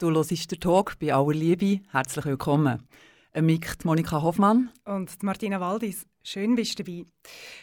[0.00, 1.80] Du hörst den Talk bei aller Liebe.
[1.90, 2.86] Herzlich willkommen.
[3.32, 4.70] Ein Mick, Monika Hoffmann.
[4.84, 7.04] Und Martina Waldis, schön bist du dabei.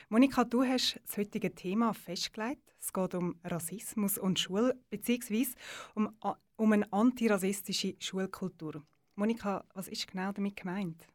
[0.09, 2.75] Monika, du hast das heutige Thema festgelegt.
[2.77, 5.55] Es geht um Rassismus und Schule, beziehungsweise
[5.93, 6.09] um,
[6.57, 8.83] um eine antirassistische Schulkultur.
[9.15, 11.07] Monika, was ist genau damit gemeint?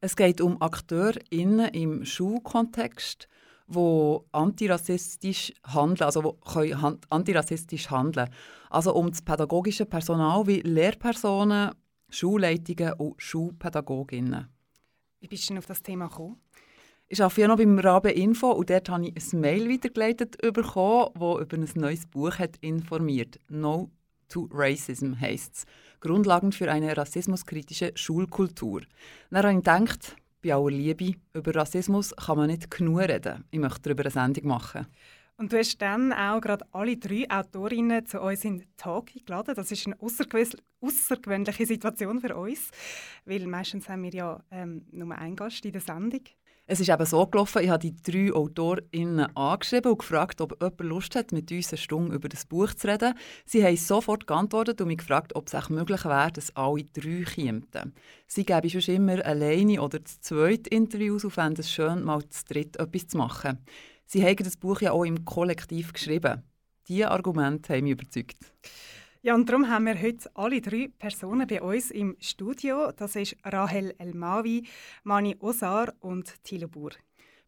[0.00, 3.26] Es geht um AkteurInnen im Schulkontext,
[3.72, 8.28] die antirassistisch handeln, also wo können antirassistisch handeln.
[8.70, 11.72] Also um das pädagogische Personal wie Lehrpersonen,
[12.08, 14.48] Schulleitungen und Schulpädagoginnen.
[15.20, 16.40] Wie bist du denn auf das Thema gekommen?
[17.08, 21.10] Ich arbeite ja noch beim Rabe Info und dort habe ich ein Mail weitergeleitet bekommen,
[21.14, 23.38] das über ein neues Buch hat informiert.
[23.48, 23.90] «No
[24.28, 25.64] to Racism» heisst es.
[26.00, 28.80] Grundlagen für eine rassismuskritische Schulkultur.
[29.30, 33.44] Dann habe ich gedacht, bei aller Liebe, über Rassismus kann man nicht genug reden.
[33.50, 34.86] Ich möchte darüber eine Sendung machen.
[35.36, 39.54] Und du hast dann auch gerade alle drei Autorinnen zu uns in den Talk eingeladen.
[39.54, 42.70] Das ist eine außergewöhnliche Situation für uns,
[43.24, 46.22] weil meistens haben wir ja ähm, nur einen Gast in der Sendung.
[46.66, 50.80] Es ist eben so gelaufen, ich habe die drei AutorInnen angeschrieben und gefragt, ob jemand
[50.80, 53.14] Lust hat, mit uns eine Stunde über das Buch zu reden.
[53.44, 57.24] Sie haben sofort geantwortet und mich gefragt, ob es auch möglich wäre, dass alle drei
[57.24, 57.66] kämen.
[58.28, 62.44] Sie geben schon immer alleine oder das zweite Interviews und fänden es schön, mal zu
[62.44, 63.58] dritt etwas zu machen.
[64.06, 66.42] Sie haben das Buch ja auch im Kollektiv geschrieben.
[66.86, 68.36] Diese Argumente haben mich überzeugt.
[69.24, 72.90] Ja, und darum haben wir heute alle drei Personen bei uns im Studio.
[72.90, 74.66] Das ist Rahel Elmawi,
[75.04, 76.90] Mani Osar und Thilo Bur.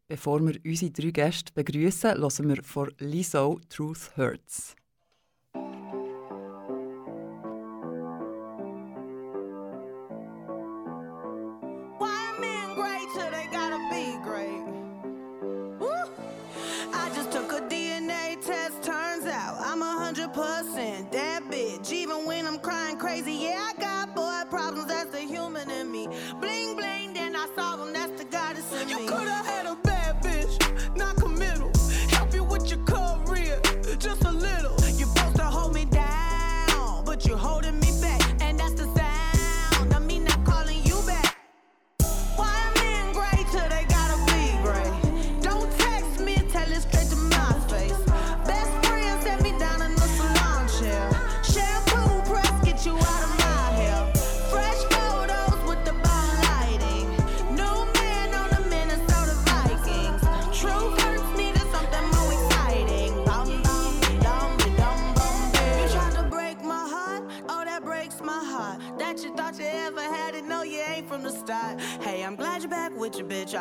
[0.07, 4.77] Bevor wir unsere drei Gäste begrüßen, hören wir von Lizzo «Truth Hurts».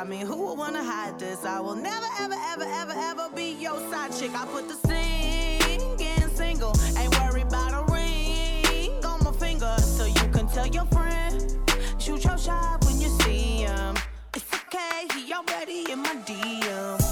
[0.05, 1.47] I mean, who would wanna hide this?
[1.47, 4.33] I will never, ever, ever, ever, ever be your side chick.
[4.35, 9.75] I put the singing single, ain't worried about a ring on my finger.
[9.79, 11.59] So you can tell your friend,
[11.97, 13.97] shoot your shot when you see him.
[14.35, 17.04] It's okay, he already in my DM.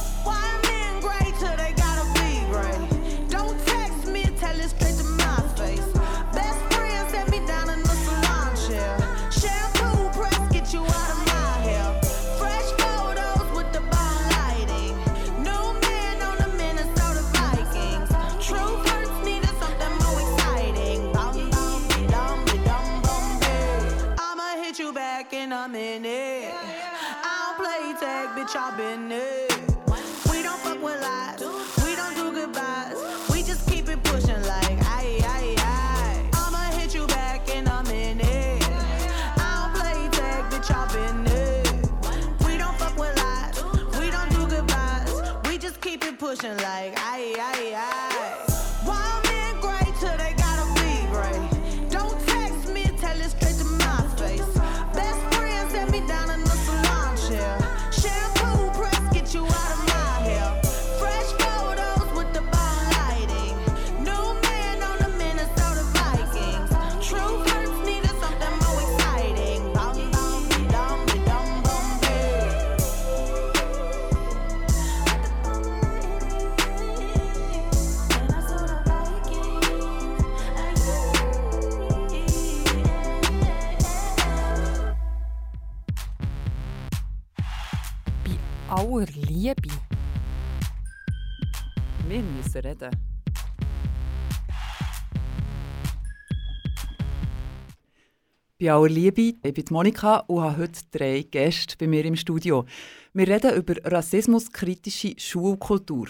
[98.62, 102.64] Bei aller Liebe, ich bin Monika und habe heute drei Gäste bei mir im Studio.
[103.12, 106.06] Wir reden über rassismuskritische Schulkultur.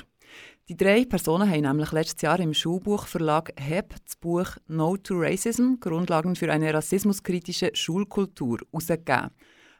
[0.68, 5.76] Die drei Personen haben nämlich letztes Jahr im Schulbuchverlag HEB das Buch No to Racism–
[5.80, 9.30] Grundlagen für eine rassismuskritische Schulkultur herausgegeben.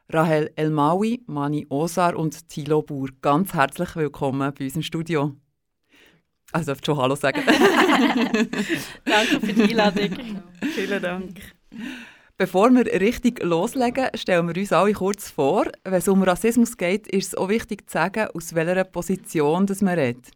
[0.09, 5.37] Rahel Elmawi, Mani Osar und Thilo Buhr, ganz herzlich willkommen bei uns im Studio.
[6.53, 7.43] Also, schon Hallo sagen.
[9.05, 10.41] Danke für die Einladung.
[10.75, 11.39] Vielen Dank.
[12.43, 15.65] Bevor wir richtig loslegen, stellen wir uns alle kurz vor.
[15.85, 19.81] Wenn es um Rassismus geht, ist es auch wichtig zu sagen, aus welcher Position das
[19.81, 20.27] man redet.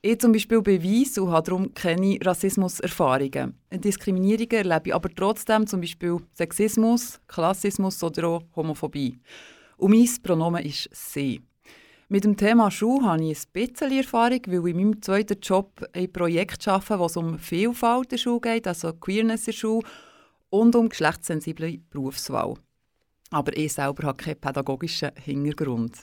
[0.00, 3.58] Ich zum Beispiel bin weiss und habe darum keine Rassismuserfahrungen.
[3.72, 9.18] Diskriminierungen erlebe ich aber trotzdem zum Beispiel Sexismus, Klassismus oder auch Homophobie.
[9.76, 11.42] Und mein Pronomen ist «sie».
[12.08, 15.84] Mit dem Thema Schule habe ich ein bisschen Erfahrung, weil ich in meinem zweiten Job
[15.94, 19.82] ein Projekt arbeite, es um Vielfalt in der Schule geht, also Queerness in der Schule
[20.50, 22.54] und um geschlechtssensible Berufswahl.
[23.30, 25.96] Aber ich selber habe keinen pädagogischen Hintergrund.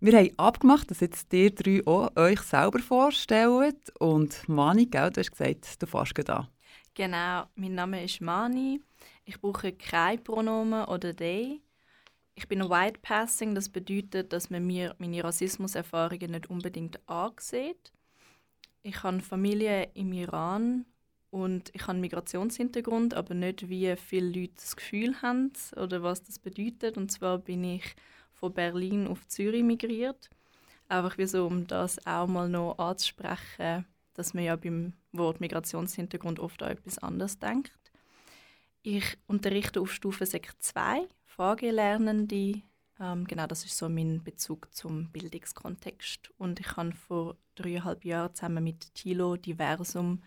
[0.00, 3.76] Wir haben abgemacht, dass jetzt ihr drei auch euch selber vorstellt.
[4.00, 6.48] Und Mani, gell, du hast gesagt, du fährst da.
[6.94, 8.80] Genau, mein Name ist Mani.
[9.24, 11.62] Ich brauche kein Pronomen oder «they».
[12.34, 17.92] Ich bin White Passing, das bedeutet, dass man mir meine Rassismuserfahrungen nicht unbedingt ansieht.
[18.82, 20.86] Ich habe Familie im Iran
[21.32, 26.22] und ich habe einen Migrationshintergrund, aber nicht wie viele Leute das Gefühl haben oder was
[26.22, 26.98] das bedeutet.
[26.98, 27.96] Und zwar bin ich
[28.34, 30.28] von Berlin auf Zürich migriert.
[30.88, 36.38] Einfach wie so, um das auch mal noch anzusprechen, dass man ja beim Wort Migrationshintergrund
[36.38, 37.72] oft an etwas anderes denkt.
[38.82, 42.60] Ich unterrichte auf Stufe Sek 2 Fragelernende.
[43.00, 46.30] Ähm, genau, das ist so mein Bezug zum Bildungskontext.
[46.36, 50.20] Und ich habe vor dreieinhalb Jahren zusammen mit Tilo Diversum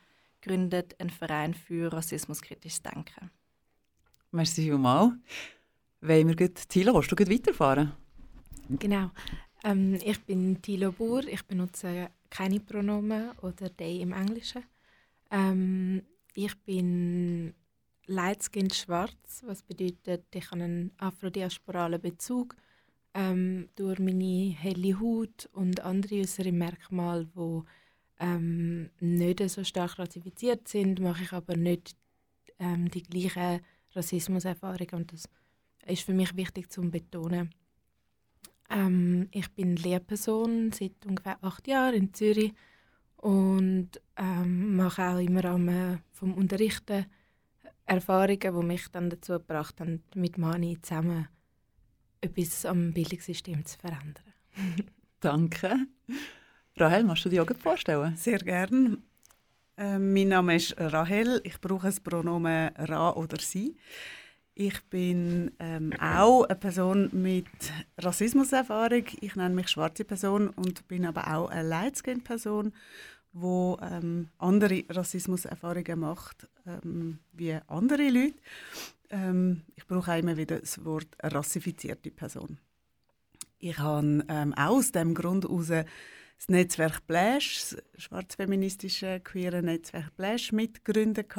[0.46, 3.32] gegründet, einen Verein für rassismuskritisches Denken.
[4.32, 5.14] Merci vielmals.
[6.02, 7.94] Wollen wir gut, Thilo, willst du gut weiterfahren?
[8.70, 9.12] Genau.
[9.64, 11.24] Ähm, ich bin Thilo Buhr.
[11.28, 14.64] Ich benutze keine Pronomen oder «they» im Englischen.
[15.32, 16.04] Ähm,
[16.34, 17.54] ich bin
[18.08, 22.56] Lightskin schwarz, was bedeutet, ich habe einen afrodiasporalen Bezug
[23.16, 27.64] ähm, durch meine helle Haut und andere äußere Merkmale, die
[28.20, 31.96] ähm, nicht so stark rassifiziert sind, mache ich aber nicht
[32.60, 33.62] ähm, die gleichen
[33.94, 35.30] Rassismuserfahrungen und das
[35.86, 37.52] ist für mich wichtig zu betonen.
[38.70, 42.54] Ähm, ich bin Lehrperson seit ungefähr acht Jahren in Zürich
[43.18, 47.06] und ähm, mache auch im Rahmen vom Unterrichten
[47.86, 51.28] Erfahrungen, die mich dann dazu gebracht haben, mit Mani zusammen
[52.22, 54.34] etwas am Bildungssystem zu verändern.
[55.20, 55.88] Danke.
[56.78, 58.18] Rahel, magst du dich auch vorstellen?
[58.18, 58.98] Sehr gerne.
[59.78, 61.40] Äh, mein Name ist Rahel.
[61.46, 63.78] Ich brauche das Pronomen «ra» oder «sie».
[64.56, 67.48] Ich bin ähm, auch eine Person mit
[67.98, 69.06] Rassismuserfahrung.
[69.22, 72.74] Ich nenne mich schwarze Person und bin aber auch eine Lightskin-Person,
[73.34, 78.36] die ähm, andere Rassismuserfahrungen macht ähm, wie andere Leute.
[79.12, 82.58] Ähm, ich brauche auch immer wieder das Wort rassifizierte Person.
[83.60, 85.86] Ich habe ähm, auch aus dem Grund heraus
[86.38, 91.34] das Netzwerk Blash, das schwarzfeministische queere Netzwerk Blash mitgegründet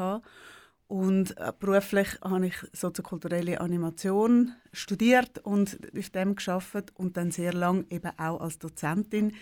[0.89, 7.53] und äh, beruflich habe ich soziokulturelle Animation studiert und auf dem geschafft und dann sehr
[7.53, 9.33] lange eben auch als Dozentin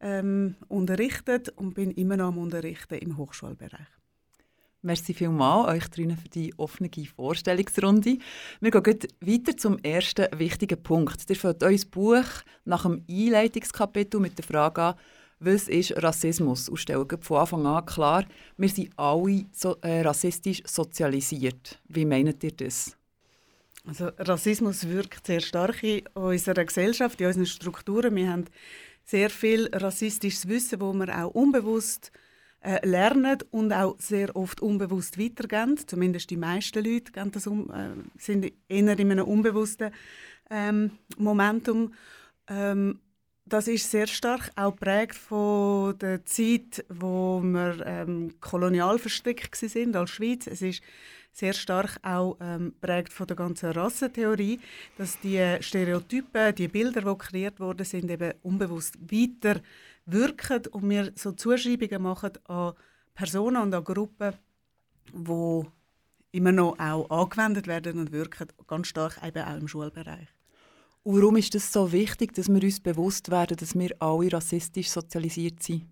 [0.00, 3.95] ähm, unterrichtet und bin immer noch am Unterrichten im Hochschulbereich.
[4.82, 8.18] Merci vielmals euch drinnen für die offene Vorstellungsrunde.
[8.60, 11.28] Wir gehen weiter zum ersten wichtigen Punkt.
[11.28, 12.24] Ihr fällt euer Buch
[12.64, 14.94] nach dem Einleitungskapitel mit der Frage an,
[15.38, 16.68] was ist Rassismus?
[16.68, 18.24] Und stellen von Anfang an klar,
[18.56, 21.78] wir sind alle so, äh, rassistisch sozialisiert.
[21.88, 22.96] Wie meint ihr das?
[23.86, 28.16] Also Rassismus wirkt sehr stark in unserer Gesellschaft, in unseren Strukturen.
[28.16, 28.46] Wir haben
[29.04, 32.10] sehr viel rassistisches Wissen, wo wir auch unbewusst
[32.66, 35.76] äh, lernen und auch sehr oft unbewusst weitergeben.
[35.86, 39.92] Zumindest die meisten Leute das um, äh, sind eher in einem unbewussten
[40.50, 41.94] ähm, Momentum.
[42.48, 42.98] Ähm,
[43.44, 49.94] das ist sehr stark auch geprägt von der Zeit, wo wir ähm, kolonial verstrickt sind
[49.94, 50.48] als Schweiz.
[50.48, 50.82] Es ist
[51.30, 54.58] sehr stark auch ähm, prägt von der ganzen Rassentheorie,
[54.98, 59.60] dass die Stereotypen, die Bilder, die kreiert worden sind, eben unbewusst weiter
[60.06, 62.74] wirken und wir so Zuschreibungen machen an
[63.14, 64.34] Personen und an Gruppen,
[65.12, 65.66] wo
[66.32, 70.28] immer noch auch angewendet werden und wirken, ganz stark eben auch im Schulbereich.
[71.02, 74.90] Und warum ist es so wichtig, dass wir uns bewusst werden, dass wir alle rassistisch
[74.90, 75.86] sozialisiert sind?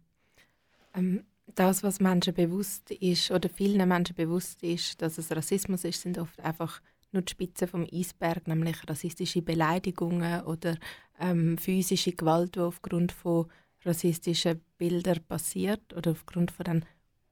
[0.94, 6.02] Ähm, das, was Menschen bewusst ist oder vielen Menschen bewusst ist, dass es Rassismus ist,
[6.02, 6.80] sind oft einfach
[7.12, 10.76] nur die Spitze vom Eisberg, nämlich rassistische Beleidigungen oder
[11.20, 13.46] ähm, physische Gewalt, die aufgrund von
[13.84, 16.84] rassistischen Bildern passiert oder aufgrund von dann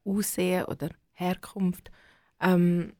[0.04, 1.90] Aussehen oder Herkunft.
[2.40, 2.92] Ähm,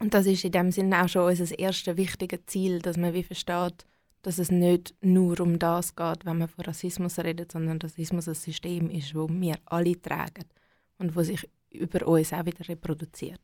[0.00, 3.22] und das ist in dem Sinne auch schon unser erstes wichtiges Ziel, dass man wie
[3.22, 3.86] versteht,
[4.22, 8.34] dass es nicht nur um das geht, wenn man von Rassismus redet, sondern Rassismus ein
[8.34, 10.46] System ist, wo wir alle tragen
[10.98, 13.40] und wo sich über uns auch wieder reproduziert.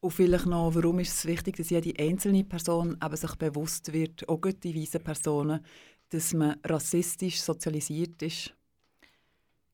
[0.00, 4.28] Und vielleicht noch, warum ist es wichtig, dass jede einzelne Person eben sich bewusst wird,
[4.28, 5.64] auch die weisen Personen,
[6.10, 8.54] dass man rassistisch sozialisiert ist?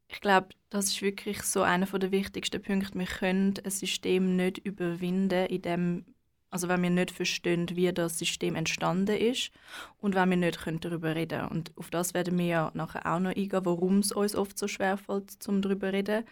[0.09, 2.99] Ich glaube, das ist wirklich so einer der wichtigsten Punkte.
[2.99, 6.05] Wir können ein System nicht überwinden, in dem
[6.53, 9.51] also wenn wir nicht verstehen, wie das System entstanden ist
[9.99, 11.51] und wenn wir nicht darüber reden können.
[11.51, 14.69] Und auf das werden wir ja nachher auch noch eingehen, warum es uns oft so
[14.69, 16.25] schwer fällt, um darüber zu reden.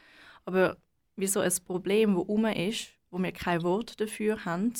[0.45, 0.77] Aber
[1.17, 4.75] wie so ein Problem, das herum ist, wo wir kein Wort dafür haben,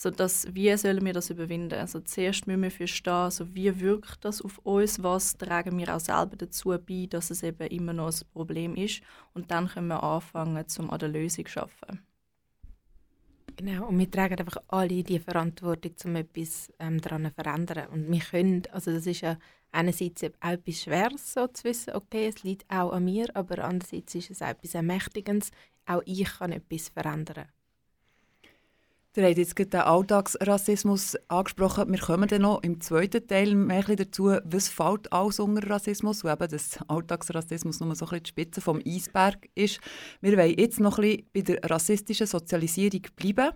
[0.00, 1.78] so dass, wie sollen wir das überwinden?
[1.78, 6.00] Also zuerst müssen wir verstehen, also wie wirkt das auf uns, was tragen wir auch
[6.00, 9.02] selber dazu bei, dass es eben immer noch ein Problem ist
[9.34, 12.02] und dann können wir anfangen, um an der Lösung zu arbeiten.
[13.56, 17.88] Genau, und wir tragen einfach alle die Verantwortung, um etwas ähm, daran zu verändern.
[17.88, 19.36] Und wir können, also das ist ja
[19.70, 24.14] einerseits auch etwas Schweres, so zu wissen, okay, es liegt auch an mir, aber andererseits
[24.14, 25.50] ist es auch etwas Ermächtigendes,
[25.84, 27.48] auch ich kann etwas verändern.
[29.16, 31.90] Ihr habt jetzt den Alltagsrassismus angesprochen.
[31.90, 36.30] Wir kommen dann noch im zweiten Teil mehr dazu, was fällt alles unter Rassismus und
[36.30, 39.80] eben, dass Alltagsrassismus nur so ein bisschen die Spitze vom Eisberg ist.
[40.20, 43.50] Wir wollen jetzt noch ein bisschen bei der rassistischen Sozialisierung bleiben,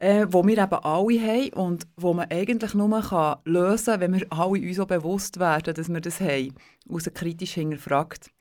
[0.00, 4.14] äh, wo wir eben alle haben und wo man eigentlich nur kann lösen kann, wenn
[4.14, 6.54] wir alle uns so bewusst werden, dass wir das haben,
[6.88, 8.32] und kritisch hinterfragt.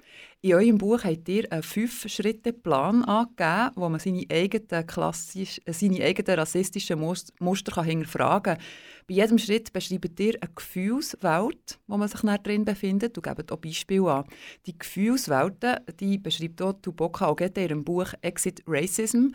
[0.42, 6.02] In eurem Buch habt ihr einen Fünf-Schritte-Plan angegeben, wo man seine eigenen, klassisch, äh, seine
[6.02, 7.00] eigenen rassistischen
[7.40, 8.64] Muster hinterfragen kann.
[9.06, 13.58] Bei jedem Schritt beschreibt ihr eine Gefühlswelt, wo man sich drin befindet und gebt auch
[13.58, 14.26] Beispiele an.
[14.66, 19.32] Die Gefühlswelten die beschreibt auch Tuboka Ogette in ihrem Buch «Exit Racism».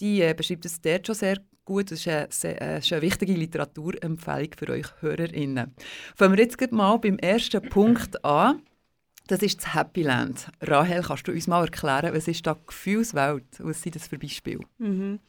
[0.00, 1.90] Die äh, beschreibt es dort schon sehr gut.
[1.90, 5.74] Das ist eine, sehr, äh, ist eine wichtige Literaturempfehlung für euch HörerInnen.
[6.16, 8.62] Fangen wir jetzt mal beim ersten Punkt an.
[9.28, 10.48] Das ist das Happy Land.
[10.62, 13.44] Rahel, kannst du uns mal erklären, was ist da die Gefühlswelt?
[13.58, 14.60] Was sind das für Beispiele?
[14.78, 15.20] Mhm.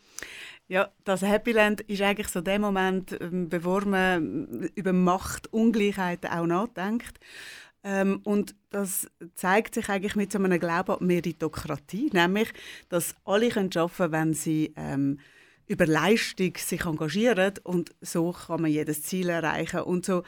[0.69, 6.45] Ja, das Happy Land ist eigentlich so der Moment, ähm, bevor man über Machtungleichheiten auch
[6.45, 7.19] nachdenkt.
[7.83, 12.53] Ähm, und das zeigt sich eigentlich mit so einem Glauben an Meritokratie, nämlich,
[12.87, 15.19] dass alle arbeiten können, wenn sie ähm,
[15.69, 19.81] über Leistung sich engagieren und so kann man jedes Ziel erreichen.
[19.81, 20.23] Und so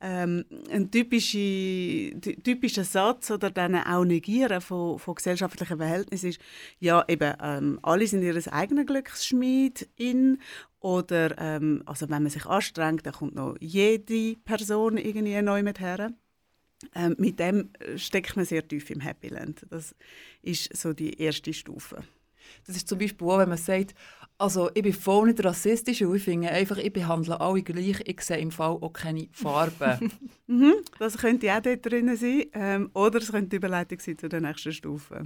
[0.00, 6.40] ähm, ein typischer, typischer Satz oder dann auch Negieren von, von gesellschaftlichen Verhältnissen ist
[6.80, 10.38] ja eben ähm, alle sind ihres eigenen Glücksschmied in
[10.80, 15.78] oder ähm, also wenn man sich anstrengt dann kommt noch jede Person irgendwie neu mit
[15.78, 16.10] her.
[16.94, 19.66] Ähm, mit dem steckt man sehr tief im Happy Land.
[19.68, 19.94] Das
[20.40, 22.02] ist so die erste Stufe.
[22.66, 23.94] Das ist zum Beispiel auch, wenn man sagt,
[24.38, 28.20] also ich bin voll nicht rassistisch und ich finde einfach, ich behandle alle gleich, ich
[28.20, 30.12] sehe im Fall auch keine Farben.
[30.46, 32.44] mhm, das könnte auch dort drin sein.
[32.52, 35.24] Ähm, oder es könnte die Überleitung sein zu der nächsten Stufe.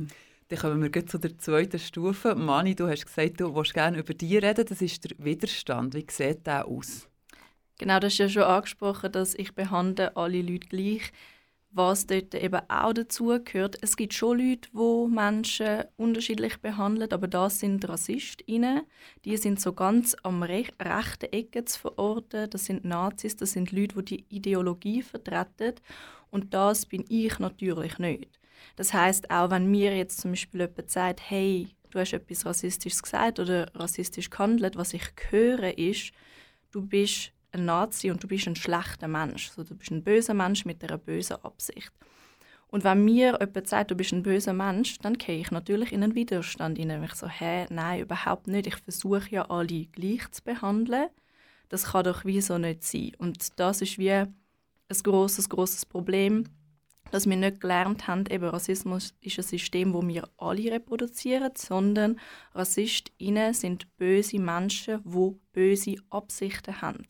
[0.49, 2.35] Dann kommen wir zu der zweiten Stufe.
[2.35, 4.65] Mani, du hast gesagt, du willst gerne über die reden.
[4.67, 5.95] Das ist der Widerstand.
[5.95, 7.09] Wie sieht der aus?
[7.79, 11.13] Genau, das ist ja schon angesprochen, dass ich behandle alle Leute gleich
[11.73, 13.33] was dort eben auch dazu.
[13.81, 18.83] Es gibt schon Leute, die Menschen unterschiedlich behandeln, aber das sind RassistInnen.
[19.25, 22.51] Die sind so ganz am rech rechten Ecke zu verorten.
[22.51, 25.75] Das sind Nazis, das sind Leute, die die Ideologie vertreten.
[26.31, 28.41] Und das bin ich natürlich nicht.
[28.77, 33.03] Das heißt auch, wenn mir jetzt zum Beispiel jemand sagt, hey, du hast etwas Rassistisches
[33.03, 36.13] gesagt oder rassistisch gehandelt, was ich höre ist,
[36.73, 39.49] du bist ein Nazi und du bist ein schlechter Mensch.
[39.51, 41.93] Also, du bist ein böser Mensch mit einer bösen Absicht.
[42.69, 46.05] Und wenn mir jemand sagt, du bist ein böser Mensch, dann gehe ich natürlich in
[46.05, 47.03] einen Widerstand hinein.
[47.03, 48.69] Ich so, hä, nein, überhaupt nicht.
[48.69, 51.09] Ich versuche ja alle gleich zu behandeln.
[51.69, 53.13] Das kann doch wie so nicht sein.
[53.19, 54.35] Und das ist wie ein
[54.89, 56.45] großes, großes Problem,
[57.11, 62.21] dass wir nicht gelernt haben, eben Rassismus ist ein System, wo wir alle reproduzieren, sondern
[62.55, 67.05] RassistInnen sind böse Menschen, die böse Absichten haben.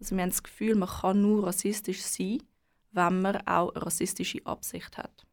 [0.00, 2.42] Also wir haben das Gefühl, man kann nur rassistisch sein,
[2.92, 5.26] wenn man auch eine rassistische Absicht hat.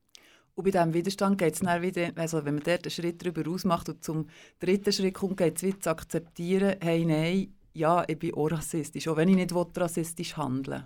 [0.56, 3.50] Und bei diesem Widerstand geht es dann wieder, also wenn man dort einen Schritt darüber
[3.50, 4.28] ausmacht und zum
[4.60, 9.08] dritten Schritt kommt, geht es wieder zu akzeptieren, hey, nein, ja, ich bin auch rassistisch,
[9.08, 10.84] auch wenn ich nicht rassistisch handeln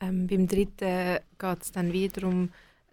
[0.00, 2.50] ähm, Beim dritten geht es dann wiederum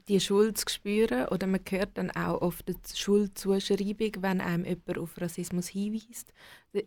[0.08, 4.98] die Schuld zu spüren oder man hört dann auch oft die Schuldzuschreibung, wenn einem jemand
[4.98, 6.34] auf Rassismus hinweist.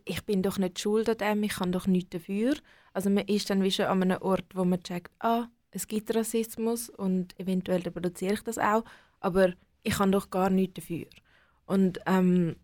[0.05, 2.55] Ich bin doch nicht schuld an dem, ich kann doch nichts dafür.
[2.93, 6.15] Also man ist dann wie schon an einem Ort, wo man checkt, ah, es gibt
[6.15, 8.85] Rassismus und eventuell reproduziere ich das auch,
[9.21, 11.07] aber ich kann doch gar nichts dafür.
[11.67, 12.57] Und ähm,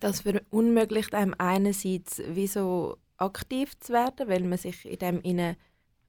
[0.00, 5.56] das verunmöglicht einem einerseits wie so aktiv zu werden, weil man sich in dem inne,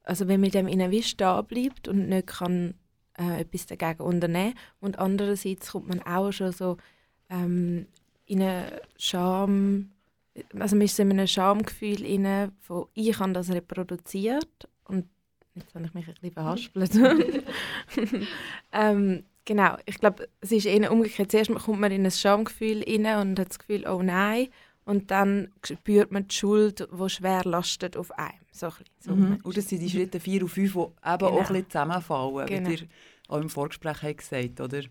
[0.04, 2.74] also wenn man in dem inne wie stehen bleibt und nicht kann
[3.18, 6.78] äh, etwas dagegen unternehmen und andererseits kommt man auch schon so
[7.30, 7.88] ähm,
[8.26, 9.92] in eine Scham,
[10.60, 15.08] also man ist in einem Schamgefühl inne, von ich habe das reproduziert und
[15.56, 16.92] jetzt habe ich mich ein bisschen verhaspelt.
[18.74, 21.32] ähm, Genau, ich glaube, es ist eher umgekehrt.
[21.32, 24.50] Zuerst kommt man in ein Schamgefühl rein und hat das Gefühl, oh nein.
[24.84, 28.42] Und dann spürt man die Schuld, die schwer lastet auf einem.
[28.52, 29.40] So so mhm.
[29.44, 31.28] Und das sind die Schritte 4 und 5, die eben genau.
[31.28, 32.70] auch ein bisschen zusammenfallen, genau.
[32.70, 32.88] wie ihr
[33.30, 34.82] auch im Vorgespräch habt gesagt oder?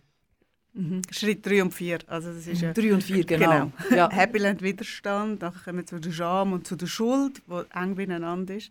[0.77, 1.01] Mhm.
[1.11, 1.99] Schritt 3 und 4.
[2.07, 3.73] Also das ist 3 und 4, genau.
[3.89, 3.97] genau.
[3.97, 4.11] Ja.
[4.13, 7.95] Happy Land Widerstand, dann kommen wir zu der Scham und zu der Schuld, die eng
[7.95, 8.71] beieinander ist.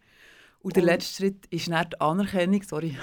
[0.62, 2.62] Und der letzte Schritt ist nicht die Anerkennung.
[2.64, 2.98] Sorry,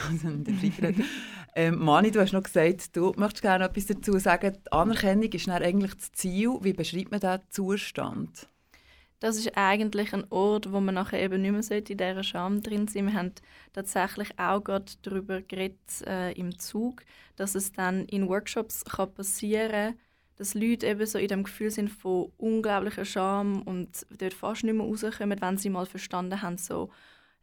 [1.54, 4.56] ähm, Mani, du hast noch gesagt, du möchtest gerne etwas dazu sagen.
[4.66, 6.59] Die Anerkennung ist dann eigentlich das Ziel.
[6.62, 8.49] Wie beschreibt man diesen Zustand?
[9.23, 12.88] Das ist eigentlich ein Ort, wo man nachher eben nicht mehr in dieser Scham drin
[12.88, 13.07] sein.
[13.07, 13.33] Wir haben
[13.73, 17.05] tatsächlich auch gerade darüber geredet äh, im Zug,
[17.37, 19.99] dass es dann in Workshops kann passieren kann,
[20.38, 24.75] dass Leute eben so in dem Gefühl sind von unglaublicher Scham und dort fast nicht
[24.75, 26.91] mehr rauskommen, wenn sie mal verstanden haben, so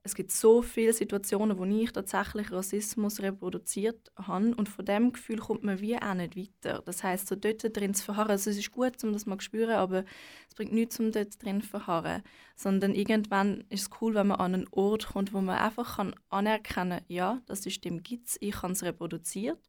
[0.04, 5.40] es gibt so viele Situationen, wo ich tatsächlich Rassismus reproduziert habe und von dem Gefühl
[5.40, 6.82] kommt man wie auch nicht weiter.
[6.86, 9.46] Das heißt, so dort drin zu verharren, also es ist gut, um das mal zu
[9.46, 10.06] spüren, aber
[10.48, 12.24] es bringt nichts, um dort drin zu verharren,
[12.56, 16.16] sondern irgendwann ist es cool, wenn man an einen Ort kommt, wo man einfach kann
[16.30, 19.60] anerkennen kann, ja, das System gibt es, ich habe es reproduziert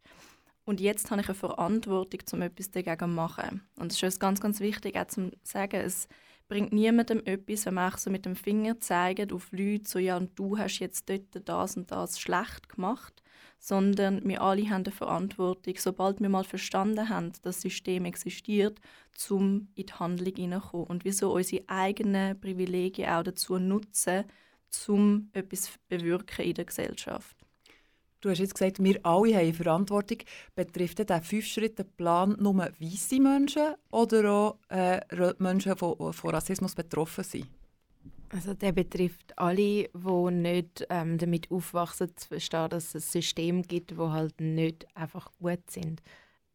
[0.64, 3.62] und jetzt habe ich eine Verantwortung, um etwas dagegen zu machen.
[3.76, 6.06] Und das ist ganz, ganz wichtig, auch zu sagen, es
[6.50, 10.36] bringt niemandem etwas, wenn man so mit dem Finger zeigt auf Leute, so ja, und
[10.36, 13.22] du hast jetzt dort das und das schlecht gemacht,
[13.60, 18.80] sondern wir alle haben eine Verantwortung, sobald wir mal verstanden haben, dass das System existiert,
[19.30, 24.24] um in die Handlung hineinzukommen und wieso unsere eigenen Privilegien auch dazu nutzen,
[24.88, 27.39] um etwas zu bewirken in der Gesellschaft.
[28.20, 30.18] Du hast jetzt gesagt, wir alle haben Verantwortung.
[30.54, 35.00] Betrifft der Fünf-Schritte-Plan nur weiße Menschen oder auch äh,
[35.38, 37.46] Menschen, die von Rassismus betroffen sind?
[38.28, 43.96] Also der betrifft alle, die nicht ähm, damit aufwachsen, zu verstehen, dass es System gibt,
[43.96, 46.02] wo halt nicht einfach gut sind.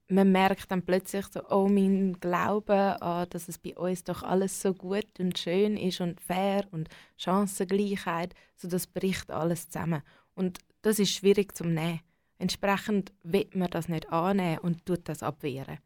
[0.07, 4.61] Man merkt dann plötzlich so, oh, mein Glaube an, dass es bei uns doch alles
[4.61, 10.03] so gut und schön ist und fair und Chancengleichheit, so das bricht alles zusammen.
[10.35, 12.01] Und das ist schwierig zu nehmen.
[12.37, 15.79] Entsprechend wird man das nicht annehmen und tut das abwehren.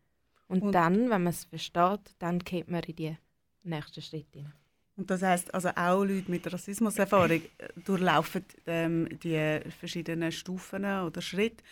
[0.48, 3.18] Und, und dann, wenn man es versteht, dann geht man in die
[3.64, 4.54] nächsten Schritte hinein.
[4.98, 7.42] Und das heißt also auch Leute mit Rassismuserfahrung äh,
[7.86, 11.64] durchlaufen ähm, die verschiedenen Stufen oder Schritte.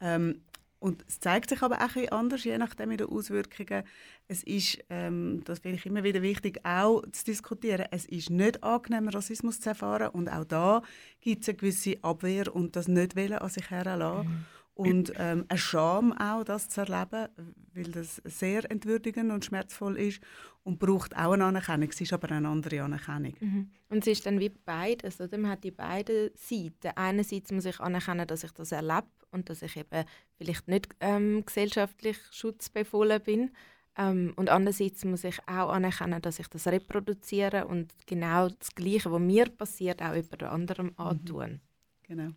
[0.00, 0.42] Ähm,
[0.80, 3.82] und es zeigt sich aber auch ein anders, je nachdem in den Auswirkungen.
[4.28, 7.86] Es ist, ähm, das finde ich immer wieder wichtig, auch zu diskutieren.
[7.90, 10.10] Es ist nicht angenehm, Rassismus zu erfahren.
[10.10, 10.82] Und auch da
[11.20, 14.28] gibt es eine gewisse Abwehr und das nicht wollen an sich heranlassen.
[14.28, 14.44] Mhm.
[14.78, 17.28] Und ähm, eine Scham auch, das zu erleben,
[17.74, 20.20] weil das sehr entwürdigend und schmerzvoll ist
[20.62, 21.88] und braucht auch eine Anerkennung.
[21.88, 23.34] Es ist aber eine andere Anerkennung.
[23.40, 23.70] Mhm.
[23.88, 25.36] Und es ist dann wie beides, oder?
[25.36, 26.92] Man hat die beiden Seiten.
[26.94, 30.04] Einerseits muss ich anerkennen, dass ich das erlebe und dass ich eben
[30.36, 33.50] vielleicht nicht ähm, gesellschaftlich schutzbefohlen bin.
[33.96, 39.10] Ähm, und andererseits muss ich auch anerkennen, dass ich das reproduziere und genau das Gleiche,
[39.10, 40.98] was mir passiert, auch über anderem mhm.
[40.98, 41.60] antun.
[42.04, 42.30] Genau.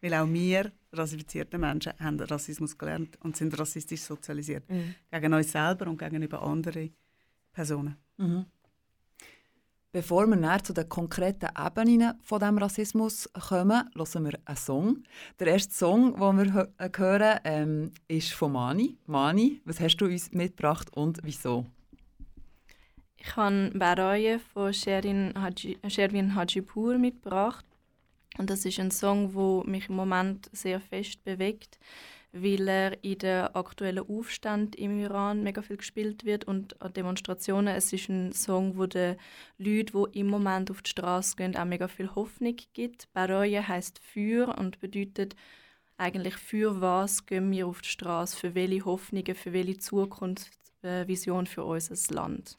[0.00, 4.68] Weil auch wir rassifizierte Menschen haben Rassismus gelernt und sind rassistisch sozialisiert.
[4.68, 4.94] Mhm.
[5.10, 6.94] Gegen uns selber und gegenüber anderen
[7.52, 7.96] Personen.
[8.16, 8.46] Mhm.
[9.94, 15.02] Bevor wir näher zu den konkreten Ebenen von dem Rassismus kommen, hören wir einen Song.
[15.38, 18.96] Der erste Song, den wir äh, hören, ähm, ist von Mani.
[19.04, 21.66] Mani, was hast du uns mitgebracht und wieso?
[23.18, 25.34] Ich habe Baroye von Sherwin
[26.34, 27.66] Hajipur mitgebracht.
[28.38, 31.78] Und das ist ein Song, der mich im Moment sehr fest bewegt,
[32.32, 37.74] weil er in der aktuellen Aufstand im Iran mega viel gespielt wird und an Demonstrationen.
[37.74, 39.16] Es ist ein Song, wo den
[39.58, 43.12] Leuten, die im Moment auf die Straße gehen, auch mega viel Hoffnung gibt.
[43.12, 45.36] Baroye heißt für und bedeutet
[45.98, 51.64] eigentlich für was gehen wir auf die Straße, für welche Hoffnungen, für welche Zukunftsvision für
[51.64, 52.58] unser Land.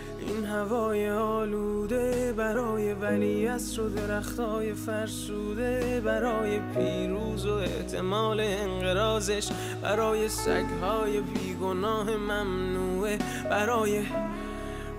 [0.27, 9.49] این هوای آلوده برای ولی و درختای فرسوده برای پیروز و احتمال انقرازش
[9.81, 13.17] برای سگهای بیگناه ممنوعه
[13.49, 14.03] برای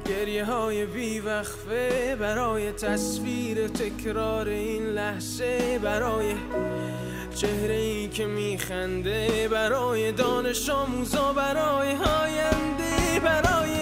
[0.09, 6.35] گریه های بیوقفه برای تصویر تکرار این لحظه برای
[7.35, 13.82] چهره ای که میخنده برای دانش آموزا برای آینده برای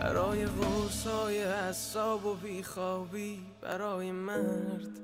[0.00, 0.46] برای
[1.06, 4.98] های حساب و بیخوابی برای مرد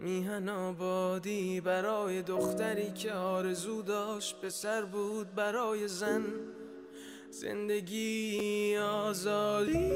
[0.00, 6.24] میهن آبادی برای دختری که آرزو داشت پسر بود برای زن
[7.30, 9.90] زندگی آزادی.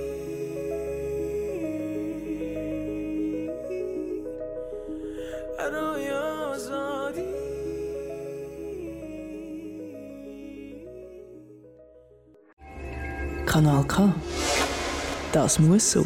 [5.59, 7.58] برای آزادی.
[13.49, 14.15] Kanal K.
[15.33, 16.05] Das muss so.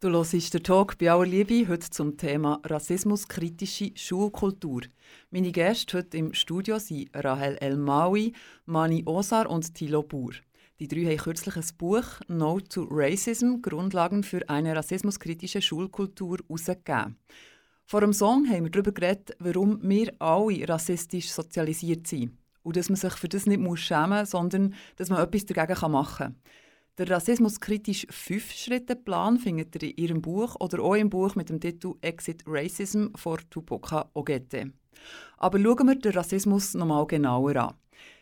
[0.00, 4.84] Du hörst den Talk bei aller Liebe heute zum Thema rassismuskritische Schulkultur.
[5.30, 8.32] Meine Gäste heute im Studio sind Rahel El-Maui,
[8.64, 10.32] Mani Osar und Thilo Bur.
[10.80, 17.18] Die drei haben kürzlich ein Buch «No to Racism– Grundlagen für eine rassismuskritische Schulkultur» herausgegeben.
[17.84, 22.38] Vor dem Song haben wir darüber geredet, warum wir alle rassistisch sozialisiert sind.
[22.66, 26.34] Und dass man sich für das nicht schämen muss, sondern dass man etwas dagegen machen
[26.34, 26.34] kann.
[26.98, 31.94] Der rassismuskritische Fünf-Schritte-Plan findet ihr in ihrem Buch oder auch im Buch mit dem Titel
[32.00, 34.72] «Exit Racism» von Tupoka Ogette.
[35.38, 37.74] Aber schauen wir den Rassismus noch mal genauer an.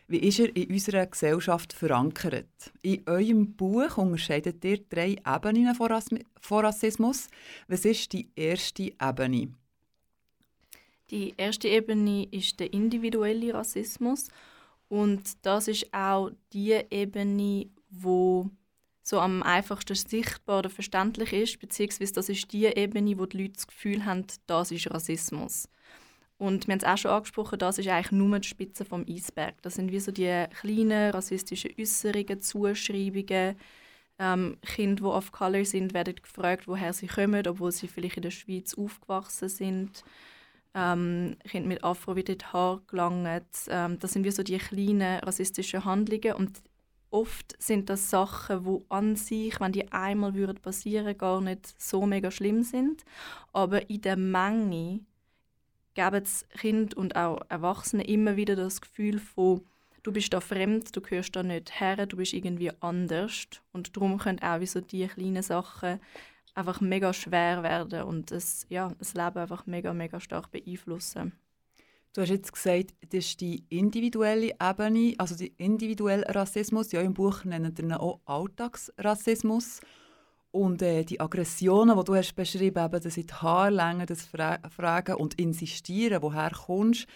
[0.09, 2.71] Wie ist er in unserer Gesellschaft verankert?
[2.83, 7.29] In eurem Buch unterscheidet ihr drei Ebenen von Rassismus.
[7.67, 9.55] Was ist die erste Ebene?
[11.11, 14.29] Die erste Ebene ist der individuelle Rassismus
[14.89, 18.51] und das ist auch die Ebene, wo
[19.03, 23.53] so am einfachsten sichtbar oder verständlich ist, beziehungsweise das ist die Ebene, wo die Leute
[23.53, 25.69] das Gefühl haben, das ist Rassismus.
[26.39, 29.61] Und wir haben es auch schon angesprochen, das ist eigentlich nur die Spitze vom Eisberg.
[29.63, 33.57] Das sind wie so die kleinen rassistischen Äußerungen, Zuschreibungen.
[34.19, 38.23] Ähm, Kinder, die of Color sind, werden gefragt, woher sie kommen, obwohl sie vielleicht in
[38.23, 40.05] der Schweiz aufgewachsen sind
[40.75, 43.45] ähm, Kinder mit Afro wieder die Haare gelangt.
[43.69, 46.63] Ähm, das sind wie so die kleinen rassistischen Handlungen und
[47.11, 52.07] oft sind das Sachen, wo an sich, wenn die einmal würden passieren, gar nicht so
[52.07, 53.05] mega schlimm sind,
[53.53, 55.01] aber in der Menge
[55.95, 59.63] geben es Kind und auch Erwachsene immer wieder das Gefühl von
[60.03, 64.19] du bist da fremd, du gehörst da nicht her, du bist irgendwie anders und darum
[64.19, 65.99] können auch wie so die kleinen Sachen
[66.55, 71.33] einfach mega schwer werden und das, ja, das Leben einfach mega, mega stark beeinflussen.
[72.13, 76.93] Du hast jetzt gesagt, das ist die individuelle Ebene, also der individuelle Rassismus.
[76.93, 79.81] Ja, im Buch nennen wir auch Alltagsrassismus.
[80.53, 84.61] Und äh, die Aggressionen, die du hast beschrieben hast, das sind die Haarlänge, das Fra
[84.71, 87.09] Fragen und Insistieren, woher kommst,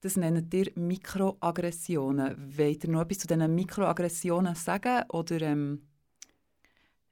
[0.00, 2.56] das nennen ihr Mikroaggressionen.
[2.56, 5.02] Wollt ihr noch etwas zu diesen Mikroaggressionen sagen?
[5.10, 5.82] Oder ähm,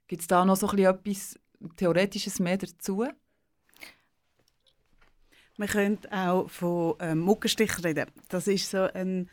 [0.07, 1.37] gibt es da noch so etwas
[1.75, 3.05] Theoretisches mehr dazu?
[5.57, 8.05] Man könnte auch von ähm, Muckenstich reden.
[8.29, 9.25] Das ist so eine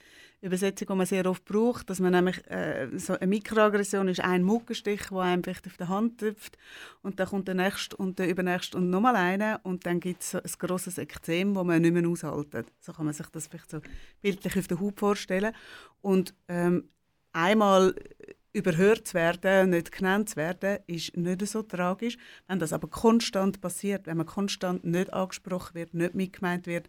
[0.44, 4.42] Übersetzung, die man sehr oft braucht, dass man nämlich äh, so eine Mikroaggression ist ein
[4.42, 6.58] Muckenstich, der einem vielleicht auf der Hand trifft
[7.02, 10.32] und dann kommt der nächste und der übernächste und nochmal einer und dann gibt es
[10.32, 12.66] so ein grosses Ekzem, das man nicht mehr aushalten.
[12.80, 13.80] So kann man sich das vielleicht so
[14.20, 15.54] bildlich auf der Haut vorstellen.
[16.02, 16.90] Und ähm,
[17.32, 17.94] einmal
[18.54, 22.16] überhört zu werden, nicht genannt zu werden, ist nicht so tragisch.
[22.46, 26.88] Wenn das aber konstant passiert, wenn man konstant nicht angesprochen wird, nicht mitgemeint wird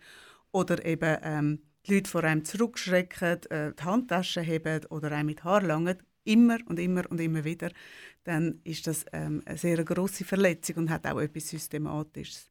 [0.51, 5.43] oder eben ähm, die Leute vor einem zurückschrecken, äh, die Handtaschen heben oder einem mit
[5.43, 7.71] Haar langen, immer und immer und immer wieder,
[8.23, 12.49] dann ist das ähm, eine sehr große Verletzung und hat auch etwas Systematisches.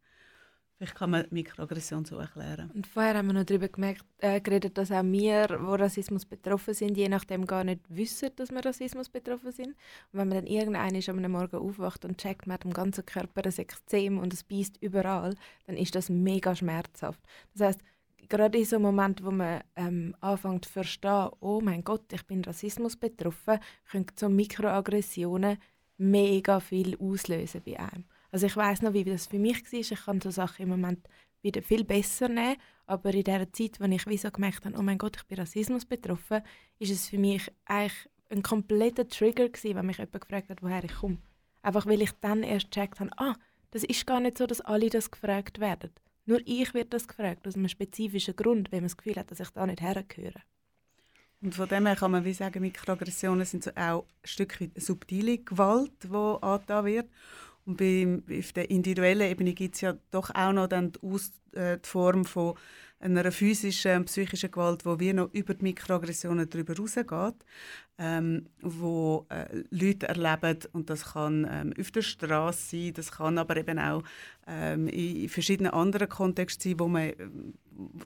[0.77, 2.71] Vielleicht kann man Mikroaggression so erklären.
[2.75, 6.75] Und vorher haben wir noch darüber gemerkt, äh, geredet, dass auch wir, die Rassismus betroffen
[6.75, 9.69] sind, je nachdem gar nicht wissen, dass wir Rassismus betroffen sind.
[9.69, 13.45] Und wenn man dann irgendeinen am Morgen aufwacht und checkt, man hat am ganzen Körper
[13.45, 17.21] ein Ekzem und es beißt überall, dann ist das mega schmerzhaft.
[17.53, 17.81] Das heißt,
[18.29, 22.45] gerade in so Momenten, wo man ähm, anfängt zu verstehen, oh mein Gott, ich bin
[22.45, 23.61] Rassismus betroffen,
[23.91, 25.59] können so Mikroaggressionen
[25.99, 28.05] mega viel auslösen bei einem.
[28.35, 29.79] Also ich weiß noch, wie das für mich war.
[29.79, 31.09] Ich kann so Sachen im Moment
[31.43, 34.99] wieder viel besser nehmen, aber in der Zeit, wo ich so gemerkt habe, oh mein
[34.99, 36.43] Gott, ich bin Rassismus betroffen,
[36.81, 40.83] ist es für mich eigentlich ein kompletter Trigger gewesen, wenn mich jemand gefragt hat, woher
[40.83, 41.19] ich komme.
[41.63, 43.37] Einfach weil ich dann erst gecheckt habe, ah,
[43.71, 45.93] das ist gar nicht so, dass alle das gefragt werden.
[46.27, 49.39] Nur ich werde das gefragt, aus einem spezifischen Grund, wenn man das Gefühl hat, dass
[49.39, 50.43] ich da nicht hergehöre.
[51.41, 55.39] Und von dem her kann man wie sagen, Mikroaggressionen sind so auch ein Stück subtile
[55.39, 56.09] Gewalt, die
[56.43, 57.09] angetan wird.
[57.67, 61.33] Und bei, auf der individuellen Ebene gibt es ja doch auch noch dann die, Aus,
[61.53, 62.55] äh, die Form von
[63.01, 67.35] einer physischen und psychischen Gewalt, wo wir noch über die Mikroaggressionen darüber rausgeht,
[67.99, 73.37] ähm, wo äh, Leute erleben und das kann ähm, auf der Straße sein, das kann
[73.39, 74.03] aber eben auch
[74.47, 77.55] ähm, in verschiedenen anderen Kontexten sein, wo man ähm,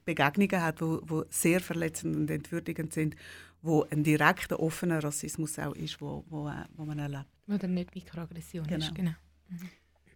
[0.05, 3.15] Begegnungen hat, wo, wo sehr verletzend und entwürdigend sind,
[3.63, 7.27] wo ein direkter offener Rassismus auch ist, wo, wo, äh, wo man erlebt.
[7.47, 8.85] Oder nicht Mikroaggression Genau.
[8.85, 8.95] ist.
[8.95, 9.13] Genau.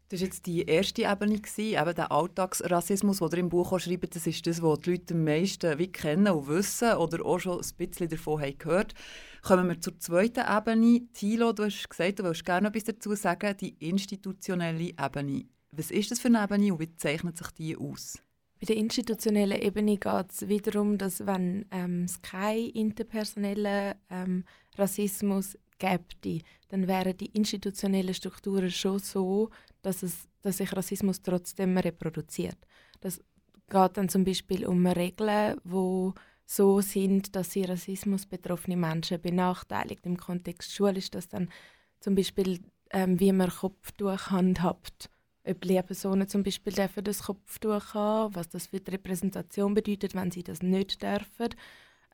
[0.08, 4.14] Das war jetzt die erste Ebene, eben der Alltagsrassismus, den ihr im Buch auch schreibt.
[4.14, 7.60] Das ist das, was die Leute am meisten wie kennen und wissen oder auch schon
[7.60, 8.94] ein bisschen davon haben gehört
[9.42, 11.08] Kommen wir zur zweiten Ebene.
[11.14, 15.46] Thilo, du hast gesagt, du willst gerne etwas dazu sagen, die institutionelle Ebene.
[15.72, 18.18] Was ist das für eine Ebene und wie zeichnet sich die aus?
[18.60, 24.44] Bei der institutionellen Ebene geht es wiederum, dass wenn ähm, es keinen interpersonellen ähm,
[24.76, 29.50] Rassismus gäbe, dann wären die institutionellen Strukturen schon so,
[29.82, 32.58] dass, es, dass sich Rassismus trotzdem reproduziert.
[33.00, 33.18] Das
[33.68, 36.14] geht dann zum Beispiel um Regeln, wo
[36.44, 40.04] so sind, dass sie rassismusbetroffene Menschen benachteiligt.
[40.06, 41.48] Im Kontext Schule ist das dann
[42.00, 45.08] zum Beispiel, ähm, wie man Kopftuch handhabt.
[45.44, 50.30] Ob Lehrpersonen zum Beispiel dürfen das Kopftuch haben, was das für die Repräsentation bedeutet, wenn
[50.30, 51.48] sie das nicht dürfen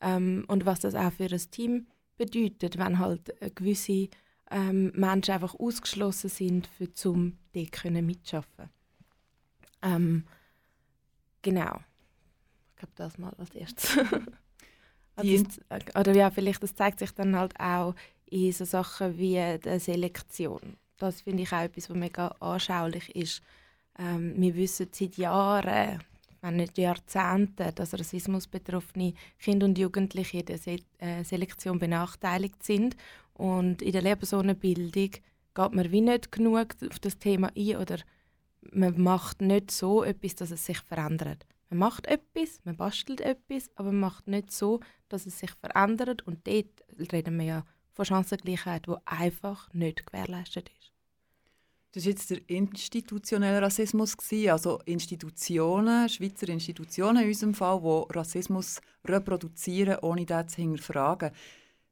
[0.01, 1.98] ähm, und was das auch für ein Team bedeutet,
[2.79, 4.09] wenn halt äh, gewisse
[4.51, 8.71] ähm, Menschen einfach ausgeschlossen sind, für zum dort können mitschaffen.
[9.83, 10.25] Ähm,
[11.43, 11.81] genau.
[12.71, 13.99] Ich glaube, das mal als erstes.
[15.19, 19.59] Also das, oder ja, vielleicht das zeigt sich dann halt auch in so Sachen wie
[19.59, 20.77] der Selektion.
[20.97, 23.43] Das finde ich auch etwas, was mega anschaulich ist.
[23.99, 26.01] Ähm, wir wissen seit Jahren,
[26.41, 32.97] wenn nicht Jahrzehnten, dass rassismusbetroffene Kinder und Jugendliche in der Se äh, Selektion benachteiligt sind.
[33.35, 37.99] Und in der Lehrpersonenbildung geht man wie nicht genug auf das Thema ein oder
[38.73, 41.47] man macht nicht so etwas, dass es sich verändert.
[41.71, 46.27] Man macht etwas, man bastelt etwas, aber man macht nicht so, dass es sich verändert.
[46.27, 50.78] Und dort reden wir ja von Chancengleichheit, die einfach nicht gewährleistet ist.
[51.93, 54.15] Das war jetzt der institutionelle Rassismus,
[54.49, 61.31] also Institutionen, Schweizer Institutionen in unserem Fall, die Rassismus reproduzieren, ohne das zu hinterfragen.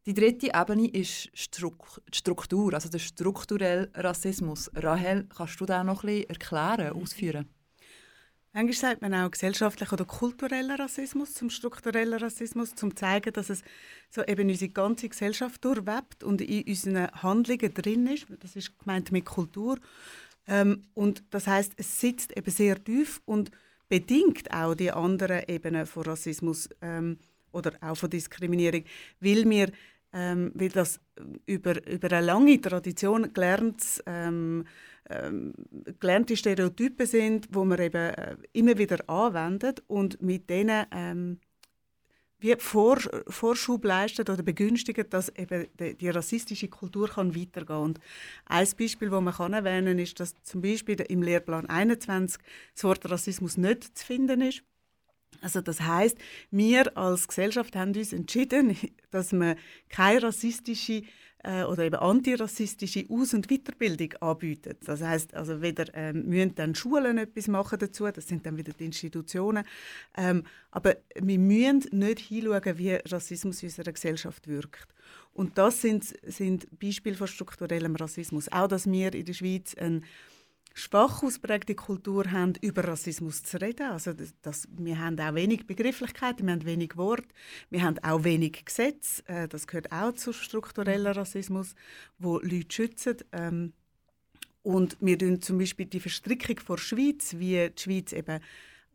[0.04, 1.66] Die dritte Ebene ist die
[2.12, 4.70] Struktur, also der strukturelle Rassismus.
[4.74, 7.55] Rahel, kannst du das noch ein bisschen erklären, ausführen?
[8.56, 13.50] Manchmal sagt man auch gesellschaftlicher oder kultureller Rassismus zum strukturellen Rassismus, um zu zeigen, dass
[13.50, 13.62] es
[14.08, 18.26] so eben unsere ganze Gesellschaft durchwebt und in unseren Handlungen drin ist.
[18.40, 19.78] Das ist gemeint mit Kultur.
[20.46, 23.50] Ähm, und das heißt, es sitzt eben sehr tief und
[23.90, 27.18] bedingt auch die anderen Ebenen von Rassismus ähm,
[27.52, 28.84] oder auch von Diskriminierung,
[29.20, 29.70] weil wir
[30.12, 31.00] ähm, weil das
[31.46, 34.64] über, über eine lange Tradition gelernt, ähm,
[35.08, 35.54] ähm,
[36.00, 41.38] gelernte Stereotype sind, wo man eben äh, immer wieder anwendet und mit denen ähm,
[42.38, 48.00] wie Vor Vorschub leistet oder begünstigt, dass eben die, die rassistische Kultur kann weitergehen Und
[48.44, 52.40] ein Beispiel, das man kann erwähnen ist, dass zum Beispiel im Lehrplan 21
[52.74, 54.62] das Wort Rassismus nicht zu finden ist.
[55.40, 56.16] Also das heißt,
[56.50, 58.76] wir als Gesellschaft haben uns entschieden,
[59.10, 59.56] dass wir
[59.88, 61.02] keine rassistische
[61.46, 64.74] äh, oder eben antirassistische Aus- und Weiterbildung anbieten.
[64.84, 68.72] Das heißt, also weder ähm, müssen dann Schulen etwas machen dazu, das sind dann wieder
[68.72, 69.64] die Institutionen,
[70.16, 74.88] ähm, aber wir müssen nicht hinschauen, wie Rassismus in unserer Gesellschaft wirkt.
[75.32, 78.50] Und das sind, sind Beispiele von strukturellem Rassismus.
[78.50, 80.04] Auch, dass wir in der Schweiz ein
[80.78, 83.90] schwach ausprägte Kultur haben, über Rassismus zu reden.
[83.90, 84.12] Also
[84.42, 87.24] das, wir haben auch wenig Begrifflichkeiten, wir haben wenig Wort,
[87.70, 89.26] wir haben auch wenig Gesetze.
[89.26, 91.74] Äh, das gehört auch zu strukturellen Rassismus,
[92.18, 93.16] wo Leute schützen.
[93.32, 93.72] Ähm,
[94.62, 98.40] und wir tun zum Beispiel die Verstrickung vor der Schweiz, wie die Schweiz eben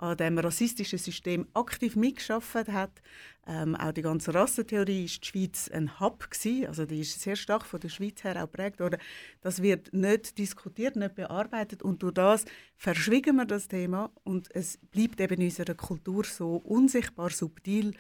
[0.02, 3.02] an dem rassistischen System aktiv mitgeschafft hat.
[3.48, 7.36] Ähm, auch die ganze Rassentheorie ist die Schweiz ein Hub gewesen, also die ist sehr
[7.36, 9.00] stark von der Schweiz her auch geprägt worden.
[9.42, 12.46] Das wird nicht diskutiert, nicht bearbeitet und durch das
[12.78, 17.94] verschwiegen wir das Thema und es bleibt eben in unserer Kultur so unsichtbar subtil,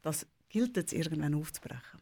[0.00, 2.00] das gilt es irgendwann aufzubrechen.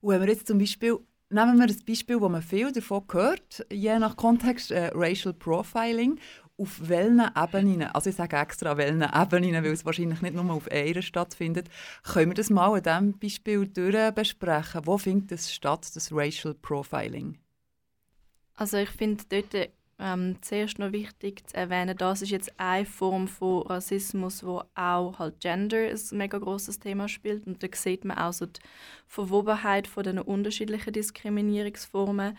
[0.00, 0.98] Und wenn wir jetzt zum Beispiel
[1.30, 6.20] Nehmen wir ein Beispiel, wo man viel davon hört, je nach Kontext, äh, Racial Profiling
[6.56, 10.70] auf welchen Ebenen, also ich sage extra welchen Ebenen, weil es wahrscheinlich nicht nur auf
[10.70, 11.68] einer stattfindet,
[12.02, 13.66] können wir das mal an diesem Beispiel
[14.12, 14.82] besprechen.
[14.84, 17.38] Wo findet es statt, das Racial Profiling?
[18.54, 23.28] Also ich finde dort ähm, zuerst noch wichtig zu erwähnen, das ist jetzt eine Form
[23.28, 28.18] von Rassismus, wo auch halt Gender ein mega großes Thema spielt und da sieht man
[28.18, 28.60] auch so die
[29.06, 32.36] Verwobenheit von den unterschiedlichen Diskriminierungsformen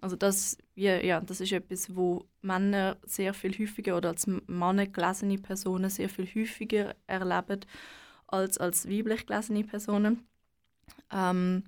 [0.00, 4.86] also das, ja, ja, das ist etwas, wo Männer sehr viel häufiger oder als Männer
[4.86, 7.60] gelesene Personen sehr viel häufiger erleben
[8.26, 10.26] als als weiblich gelesene Personen.
[11.10, 11.64] Ähm,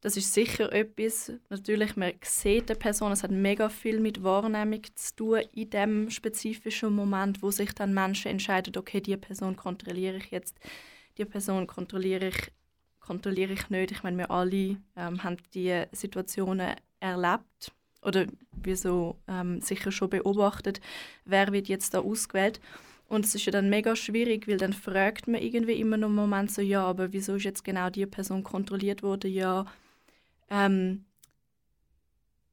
[0.00, 1.32] das ist sicher etwas.
[1.48, 6.10] Natürlich, man sieht eine Person, es hat mega viel mit Wahrnehmung zu tun in dem
[6.10, 10.58] spezifischen Moment, wo sich dann Menschen entscheiden, okay, diese Person kontrolliere ich jetzt,
[11.16, 12.52] diese Person kontrolliere ich,
[13.00, 13.90] kontrolliere ich nicht.
[13.90, 20.80] Ich meine, wir alle ähm, haben diese Situationen erlebt oder wieso ähm, sicher schon beobachtet,
[21.24, 22.60] wer wird jetzt da ausgewählt.
[23.08, 26.16] Und es ist ja dann mega schwierig, weil dann fragt man irgendwie immer noch einen
[26.16, 29.32] Moment so, ja, aber wieso ist jetzt genau die Person kontrolliert worden?
[29.32, 29.64] Ja,
[30.50, 31.04] ähm,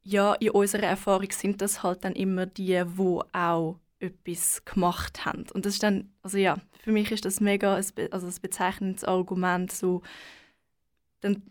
[0.03, 5.45] ja, in unserer Erfahrung sind das halt dann immer die, wo auch etwas gemacht haben.
[5.53, 7.93] Und das ist dann, also ja, für mich ist das mega, also
[8.27, 10.03] das bezeichnendes Argument so,
[11.21, 11.41] dann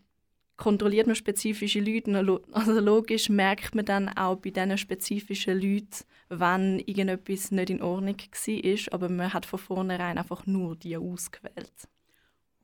[0.57, 2.40] kontrolliert man spezifische Leute.
[2.53, 8.17] Also logisch merkt man dann auch bei diesen spezifischen Leuten, wenn irgendetwas nicht in Ordnung
[8.17, 11.88] war, aber man hat von vornherein einfach nur die ausgewählt.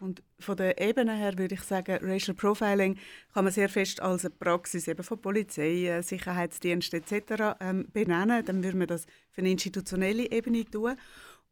[0.01, 2.97] Und von der Ebene her würde ich sagen, Racial Profiling
[3.35, 7.57] kann man sehr fest als eine Praxis eben von Polizei, äh, Sicherheitsdiensten etc.
[7.61, 8.43] Ähm, benennen.
[8.45, 10.97] Dann würde man das für eine institutionelle Ebene tun.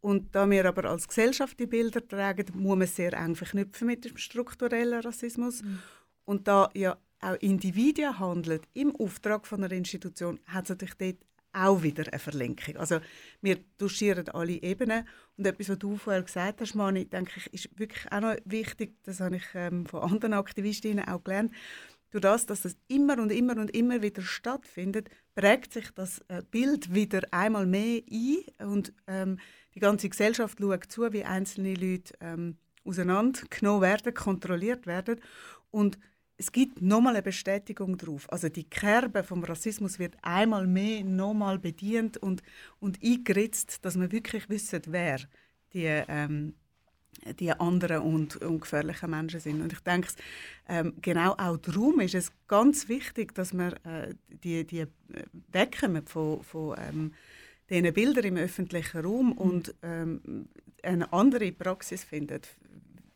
[0.00, 4.06] Und da wir aber als Gesellschaft die Bilder tragen, muss man sehr eng verknüpfen mit
[4.06, 5.62] dem strukturellen Rassismus.
[5.62, 5.80] Mhm.
[6.28, 11.16] Und da ja auch Individuen handeln im Auftrag von einer Institution, hat es natürlich dort
[11.54, 12.76] auch wieder eine Verlinkung.
[12.76, 13.00] Also
[13.40, 15.08] wir duschieren alle Ebenen.
[15.38, 18.94] Und etwas, was du vorher gesagt hast, Mani, denke ich, ist wirklich auch noch wichtig,
[19.04, 21.50] das habe ich ähm, von anderen Aktivistinnen auch gelernt,
[22.10, 26.42] durch das, dass das immer und immer und immer wieder stattfindet, prägt sich das äh,
[26.50, 29.38] Bild wieder einmal mehr ein und ähm,
[29.74, 35.20] die ganze Gesellschaft schaut zu, wie einzelne Leute ähm, auseinandergenommen werden, kontrolliert werden
[35.70, 35.98] und
[36.38, 38.32] es gibt nochmal eine Bestätigung darauf.
[38.32, 42.42] Also die Kerbe vom Rassismus wird einmal mehr nochmal bedient und,
[42.78, 45.18] und eingeritzt, dass man wirklich wissen, wer
[45.72, 46.54] die, ähm,
[47.40, 49.60] die anderen und, und gefährlichen Menschen sind.
[49.60, 50.08] Und ich denke,
[50.68, 54.86] ähm, genau auch darum ist es ganz wichtig, dass man äh, die, die äh,
[55.50, 57.14] wegkommen von, von ähm,
[57.68, 60.48] diesen Bildern im öffentlichen Raum und ähm,
[60.84, 62.56] eine andere Praxis findet,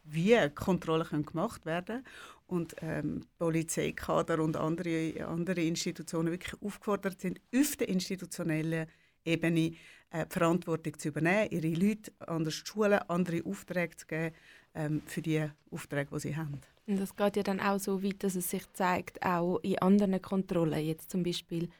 [0.02, 2.04] wie Kontrollen gemacht werden können
[2.52, 8.86] und ähm, Polizeikader und andere, andere Institutionen wirklich aufgefordert sind, auf der institutionellen
[9.24, 9.72] Ebene
[10.10, 14.34] äh, die Verantwortung zu übernehmen, ihre Leute anders zu schulen, andere Aufträge zu geben
[14.74, 16.60] ähm, für die Aufträge, die sie haben.
[16.86, 20.20] Und das geht ja dann auch so weit, dass es sich zeigt, auch in anderen
[20.20, 21.70] Kontrollen, jetzt zum Beispiel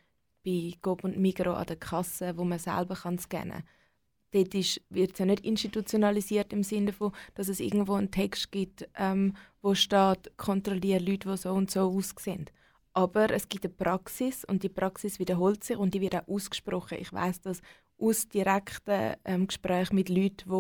[0.42, 3.64] bei Gob und Migro an der Kasse, wo man selber kann scannen kann
[4.32, 8.88] dort wird es ja nicht institutionalisiert im Sinne von, dass es irgendwo einen Text gibt,
[8.96, 12.46] ähm, wo steht, kontrolliere Leute, die so und so aussehen.
[12.94, 16.98] Aber es gibt eine Praxis und die Praxis wiederholt sich und die wird auch ausgesprochen.
[17.00, 17.62] Ich weiß das
[17.98, 20.50] aus direkten ähm, Gesprächen mit Leuten,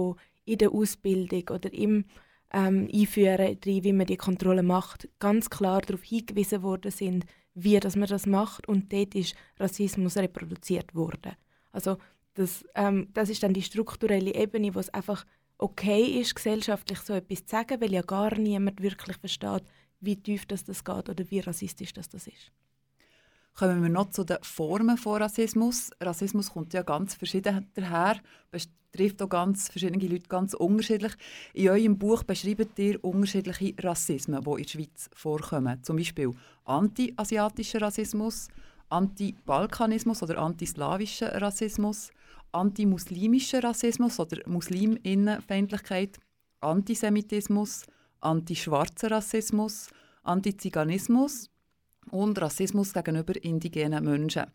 [0.46, 2.04] die in der Ausbildung oder im
[2.52, 7.96] ähm, Einführen, wie man die Kontrolle macht, ganz klar darauf hingewiesen worden sind, wie dass
[7.96, 11.32] man das macht und dort ist Rassismus reproduziert worden.
[11.70, 11.98] Also
[12.34, 15.24] das, ähm, das ist dann die strukturelle Ebene, wo es einfach
[15.58, 19.62] okay ist, gesellschaftlich so etwas zu sagen, weil ja gar niemand wirklich versteht,
[20.00, 22.50] wie tief das, das geht oder wie rassistisch das, das ist.
[23.54, 25.90] Kommen wir noch zu den Formen von Rassismus.
[26.00, 28.18] Rassismus kommt ja ganz verschieden daher,
[28.50, 31.12] betrifft auch ganz verschiedene Leute ganz unterschiedlich.
[31.52, 35.82] In eurem Buch beschreibt ihr unterschiedliche Rassismen, die in der Schweiz vorkommen.
[35.82, 36.30] Zum Beispiel
[36.64, 38.48] anti-asiatischer Rassismus,
[38.88, 42.10] Anti-Balkanismus oder antislawischen Rassismus,
[42.52, 46.18] antimuslimischen Rassismus oder Musliminnenfeindlichkeit,
[46.60, 47.84] Antisemitismus,
[48.20, 49.88] antischwarzer Rassismus,
[50.22, 51.50] Antiziganismus
[52.10, 54.46] und Rassismus gegenüber indigenen Menschen.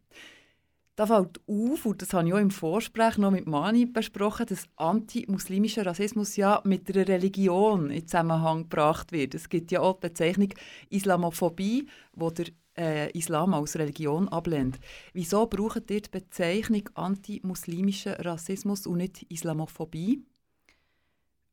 [0.95, 4.67] Da fällt auf, und das habe ich auch im Vorgespräch noch mit Mani besprochen, dass
[4.77, 9.35] antimuslimischer Rassismus ja mit einer Religion in Zusammenhang gebracht wird.
[9.35, 10.49] Es gibt ja auch die Bezeichnung
[10.89, 12.47] Islamophobie, wo der
[12.78, 14.80] äh, Islam als Religion ablehnt.
[15.13, 20.23] Wieso braucht ihr die Bezeichnung antimuslimischer Rassismus und nicht Islamophobie?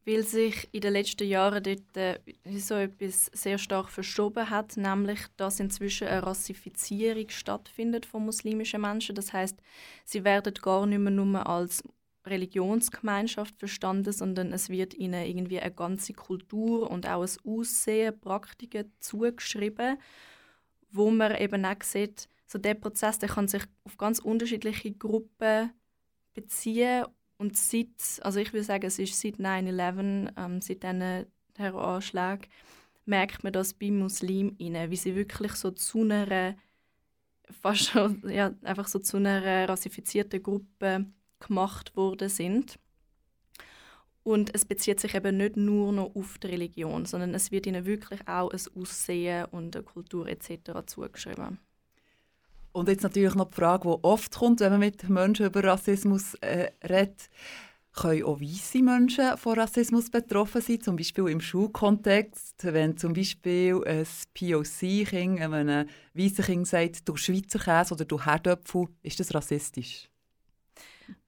[0.06, 2.18] weil sich in den letzten Jahren dort äh,
[2.58, 9.14] so etwas sehr stark verschoben hat, nämlich dass inzwischen eine Rassifizierung stattfindet von muslimischen Menschen.
[9.14, 9.58] Das heißt,
[10.04, 11.82] sie werden gar nicht mehr nur als
[12.26, 18.92] Religionsgemeinschaft verstanden, sondern es wird ihnen irgendwie eine ganze Kultur und auch ein Aussehen, Praktiken
[19.00, 19.98] zugeschrieben,
[20.94, 25.72] wo man eben auch sieht, so der Prozess der kann sich auf ganz unterschiedliche Gruppen
[26.34, 27.88] beziehen und seit,
[28.22, 32.46] also ich würde sagen, es ist seit 9-11, ähm, seit diesen Terroranschlägen,
[33.06, 36.56] merkt man das bei Muslimen, wie sie wirklich so zu einer,
[37.60, 41.06] fast schon, ja, einfach so zu einer rassifizierten Gruppe
[41.40, 42.78] gemacht worden sind.
[44.24, 47.84] Und es bezieht sich eben nicht nur noch auf die Religion, sondern es wird ihnen
[47.84, 50.86] wirklich auch ein Aussehen und eine Kultur etc.
[50.86, 51.58] zugeschrieben.
[52.72, 56.34] Und jetzt natürlich noch die Frage, die oft kommt, wenn man mit Menschen über Rassismus
[56.40, 57.28] äh, redet.
[57.92, 63.80] Können auch weiße Menschen von Rassismus betroffen sein, zum Beispiel im Schulkontext, wenn zum Beispiel
[63.86, 70.08] ein POC-Kind einem weißen Kind sagt, du Schweizer Käse oder du Herdöpfel, ist das rassistisch?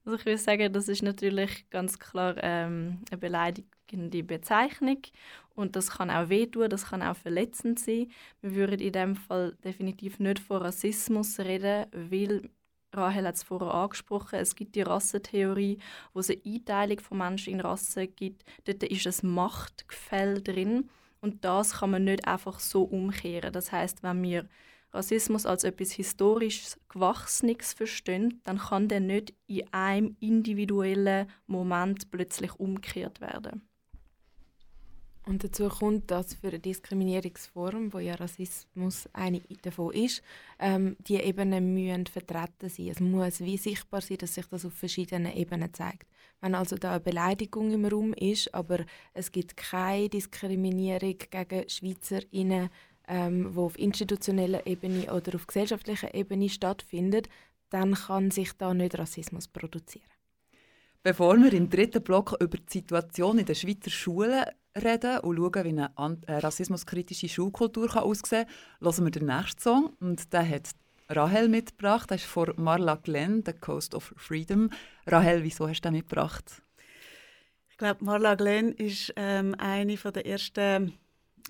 [0.06, 4.98] Also ich würde sagen, das ist natürlich ganz klar ähm, eine beleidigende Bezeichnung
[5.56, 8.12] und das kann auch wehtun, das kann auch verletzend sein.
[8.40, 12.48] Wir würden in dem Fall definitiv nicht von Rassismus reden, weil
[12.92, 15.78] Rahel hat es vorher angesprochen, es gibt die Rassentheorie,
[16.12, 18.44] wo es eine Einteilung von Menschen in Rassen gibt.
[18.64, 20.88] Dort ist ein Machtgefälle drin
[21.20, 23.52] und das kann man nicht einfach so umkehren.
[23.52, 24.48] Das heißt, wenn wir
[24.96, 32.58] Rassismus als etwas historisch Gewachsenes verstehen, dann kann der nicht in einem individuellen Moment plötzlich
[32.58, 33.62] umgekehrt werden.
[35.28, 40.22] Und dazu kommt, dass für eine Diskriminierungsform, wo ja Rassismus eine davon ist,
[40.60, 42.88] ähm, die Ebenen müssen vertreten sein.
[42.88, 46.06] Es muss wie sichtbar sein, dass sich das auf verschiedenen Ebenen zeigt.
[46.40, 48.84] Wenn also da eine Beleidigung im Raum ist, aber
[49.14, 52.70] es gibt keine Diskriminierung gegen Schweizerinnen,
[53.08, 57.28] ähm, wo auf institutioneller Ebene oder auf gesellschaftlicher Ebene stattfindet,
[57.70, 60.08] dann kann sich da nicht Rassismus produzieren.
[61.02, 64.44] Bevor wir im dritten Block über die Situation in den Schweizer Schulen
[64.76, 68.46] reden und schauen, wie eine rassismuskritische Schulkultur kann aussehen
[68.80, 69.96] kann, hören wir den nächsten Song.
[70.00, 70.70] Und der hat
[71.08, 72.10] Rahel mitgebracht.
[72.10, 74.70] Der ist von Marla Glenn, «The Coast of Freedom».
[75.06, 76.62] Rahel, wieso hast du den mitgebracht?
[77.70, 80.94] Ich glaube, Marla Glenn ist ähm, eine der ersten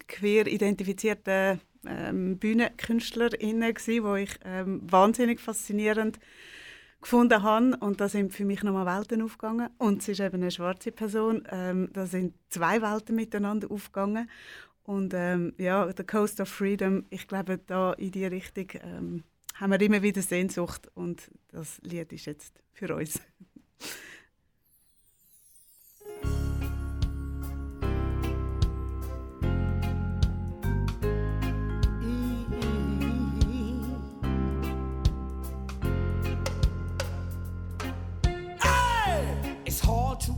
[0.09, 6.19] queer identifizierten ähm, Bühnenkünstlerinnen, die ich ähm, wahnsinnig faszinierend
[7.01, 7.77] gefunden habe.
[7.81, 9.71] Und da sind für mich nochmal Welten aufgegangen.
[9.79, 11.47] Und sie ist eben eine schwarze Person.
[11.51, 14.29] Ähm, da sind zwei Welten miteinander aufgegangen.
[14.83, 19.25] Und ähm, ja, The Coast of Freedom, ich glaube, da in die Richtung ähm,
[19.55, 20.89] haben wir immer wieder Sehnsucht.
[20.95, 23.21] Und das Lied ist jetzt für uns.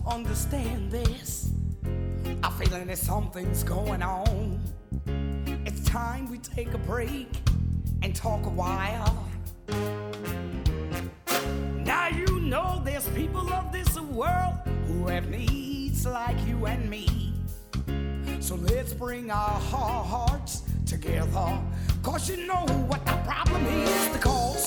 [0.08, 1.50] understand this.
[2.42, 4.60] I'm feeling that something's going on.
[5.66, 7.28] It's time we take a break
[8.02, 9.28] and talk a while.
[11.84, 14.54] Now you know there's people of this world
[14.86, 17.34] who have needs like you and me.
[18.40, 21.60] So let's bring our hearts together.
[22.02, 24.57] Cause you know what the problem is the cost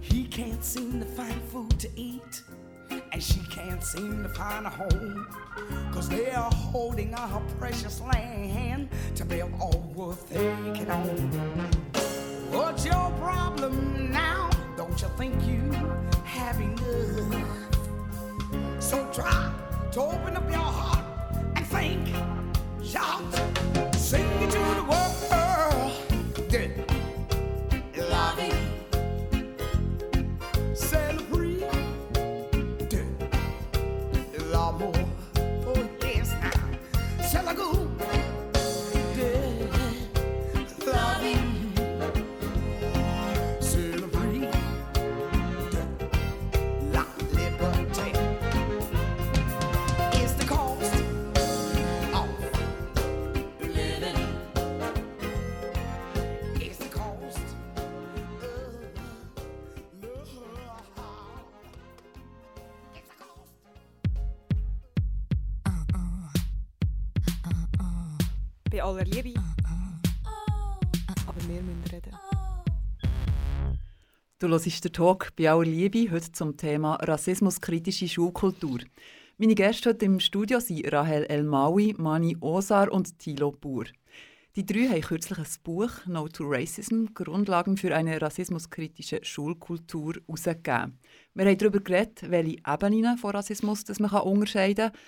[0.00, 2.42] He can't seem to find food to eat,
[2.90, 5.26] and she can't seem to find a home.
[5.92, 11.08] Cause they are holding our precious land to build all worth taking on.
[12.52, 14.48] What's your problem now?
[14.76, 15.72] Don't you think you
[16.24, 17.68] have enough?
[18.80, 19.52] So try
[19.90, 20.97] to open up your heart.
[22.94, 23.47] 样。
[68.88, 69.34] Aller Liebe.
[71.26, 72.12] Aber wir müssen reden.
[74.38, 78.78] Du hörst den Talk bei aller Liebe heute zum Thema rassismuskritische Schulkultur.
[79.36, 83.84] Meine Gäste heute im Studio sind Rahel Elmaui, Mani Osar und Thilo Buhr.
[84.56, 90.98] Die drei haben kürzlich ein Buch «No to Racism– Grundlagen für eine rassismuskritische Schulkultur» herausgegeben.
[91.34, 95.00] Wir haben darüber geredet, welche Ebenen von Rassismus das man unterscheiden kann.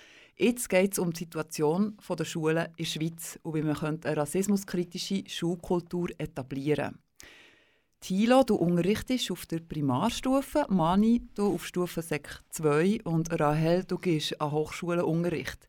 [0.43, 4.17] Jetzt geht es um die Situation der Schulen in der Schweiz und wie man eine
[4.17, 6.99] rassismuskritische Schulkultur etablieren könnte.
[7.99, 13.99] Thilo, du unterrichtest auf der Primarstufe, Mani, du auf Stufe Sek 2 und Rahel, du
[13.99, 15.67] gehst an Hochschulen Unterricht.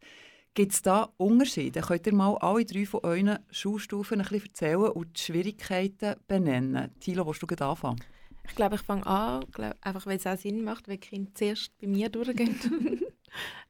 [0.55, 1.83] Gibt es da Unterschiede?
[1.83, 6.99] Könnt ihr mal alle drei von euren Schulstufen ein bisschen erzählen und die Schwierigkeiten benennen?
[6.99, 8.03] Thilo, willst du gleich anfangen?
[8.49, 11.31] Ich glaube, ich fange an, glaub, einfach weil es auch Sinn macht, wenn die Kinder
[11.35, 12.59] zuerst bei mir durchgehen.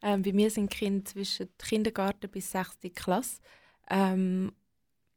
[0.03, 2.79] ähm, bei mir sind Kinder zwischen Kindergarten bis 6.
[2.95, 3.41] Klasse.
[3.91, 4.53] Ähm,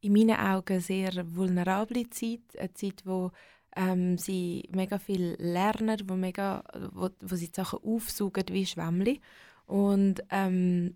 [0.01, 3.31] in meinen Augen eine sehr vulnerable Zeit, eine Zeit, wo
[3.75, 9.19] ähm, sie mega viel lernen, wo, mega, wo, wo sie die Sachen aufsaugen wie Schwämmli.
[9.65, 10.95] Und ähm,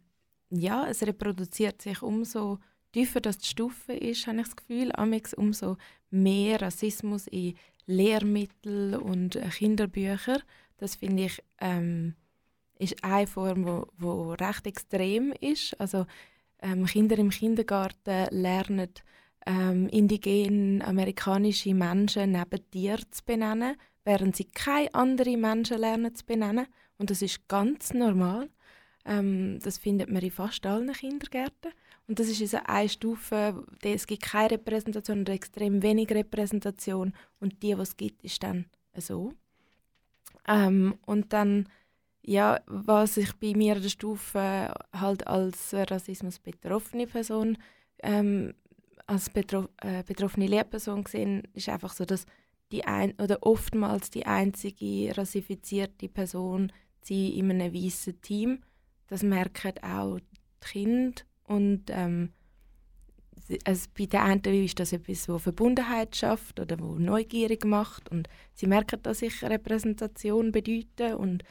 [0.49, 2.59] ja, es reproduziert sich umso
[2.91, 5.77] tiefer das die Stufe ist, habe ich das Gefühl, amix umso
[6.09, 10.41] mehr Rassismus in Lehrmittel und äh, Kinderbücher.
[10.77, 12.15] Das finde ich ähm,
[12.79, 15.79] ist eine Form, wo, wo recht extrem ist.
[15.79, 16.05] Also
[16.61, 18.89] ähm, Kinder im Kindergarten lernen
[19.45, 26.25] ähm, indigene amerikanische Menschen neben Tieren zu benennen, während sie keine anderen Menschen lernen zu
[26.25, 26.67] benennen.
[26.97, 28.49] Und das ist ganz normal.
[29.05, 31.71] Ähm, das findet man in fast allen Kindergärten.
[32.07, 37.13] Und das ist also eine Stufe, es gibt keine Repräsentation oder extrem wenig Repräsentation.
[37.39, 38.65] Und die, was es gibt, ist dann
[38.95, 39.33] so.
[40.47, 41.69] Ähm, und dann,
[42.21, 47.57] ja, was ich bei mir an der Stufe halt als Rassismus betroffene Person,
[48.03, 48.53] ähm,
[49.07, 52.25] als betro äh, betroffene Lehrperson gesehen, ist einfach so, dass
[52.71, 58.61] die ein oder oftmals die einzige rassifizierte Person sie in einem weißen Team.
[59.07, 62.31] Das merken auch die Kinder und ähm,
[63.65, 68.29] also bei den einen ist das etwas, das Verbundenheit schafft oder wo neugierig macht und
[68.53, 71.43] sie merken, dass ich Repräsentation bedeute und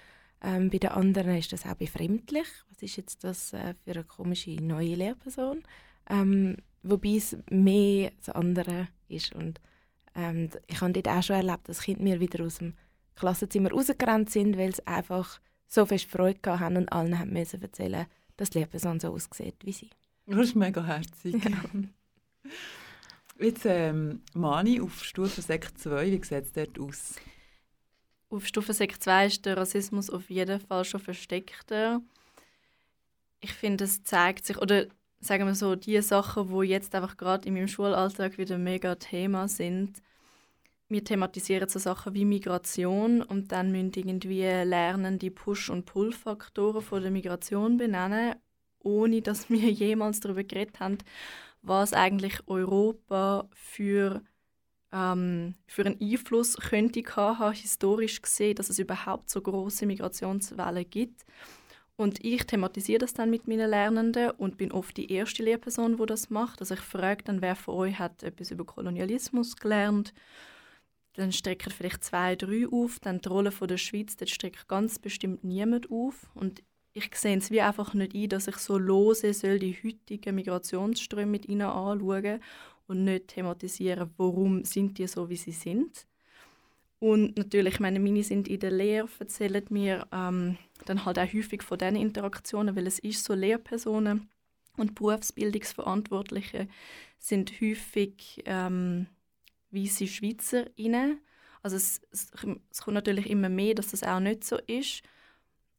[0.42, 2.46] ähm, bei den anderen ist das auch befremdlich.
[2.70, 5.62] Was ist jetzt das äh, für eine komische neue Lehrperson?
[6.08, 9.60] Ähm, wobei es mehr das andere ist und
[10.14, 12.74] ähm, ich habe dort auch schon erlebt, dass Kinder mir wieder aus dem
[13.14, 18.06] Klassenzimmer rausgerannt sind, weil es einfach so fest Freude haben und allen haben müssen erzählen,
[18.36, 19.90] dass die Lehrperson so aussieht wie sie.
[20.26, 21.42] Das ist mega herzig.
[21.42, 21.50] Ja.
[23.40, 27.14] Jetzt ähm, Mani auf Stufe Sek 2, wie sieht es dort aus?
[28.30, 32.02] Auf Stufe Sek 2 ist der Rassismus auf jeden Fall schon versteckter.
[33.40, 34.86] Ich finde, es zeigt sich, oder
[35.20, 39.48] sagen wir so, die Sachen, die jetzt einfach gerade in meinem Schulalltag wieder mega Thema
[39.48, 40.02] sind.
[40.90, 46.82] Wir thematisieren so Sachen wie Migration und dann müssen irgendwie lernen die Push- und Pull-Faktoren
[46.82, 48.34] von der Migration benennen,
[48.80, 50.98] ohne dass wir jemals darüber geredet haben,
[51.62, 54.22] was eigentlich Europa für,
[54.92, 61.24] ähm, für einen Einfluss könnte haben, historisch gesehen, dass es überhaupt so große Migrationswellen gibt.
[61.96, 66.06] Und ich thematisiere das dann mit meinen Lernenden und bin oft die erste Lehrperson, die
[66.06, 66.60] das macht.
[66.60, 70.14] Also ich frage dann, wer von euch hat etwas über Kolonialismus gelernt.
[71.14, 73.00] Dann strecken vielleicht zwei, drei auf.
[73.00, 76.30] Dann die Rolle von der Schweiz, dort streckt ganz bestimmt niemand auf.
[76.34, 76.62] Und
[76.92, 81.26] ich sehe es wie einfach nicht ein, dass ich so lose soll die heutigen Migrationsströme
[81.32, 82.40] mit ihnen anschauen
[82.88, 86.06] und nicht thematisieren, warum sind die so, wie sie sind.
[86.98, 91.62] Und natürlich, meine Mini sind in der Lehre, erzählen mir ähm, dann halt auch häufig
[91.62, 94.28] von diesen Interaktionen, weil es ist so Lehrpersonen
[94.76, 96.66] und Berufsbildungsverantwortliche
[97.18, 99.06] sind häufig ähm,
[99.70, 101.20] weisse SchweizerInnen.
[101.62, 102.30] Also es, es,
[102.70, 105.02] es kommt natürlich immer mehr, dass das auch nicht so ist.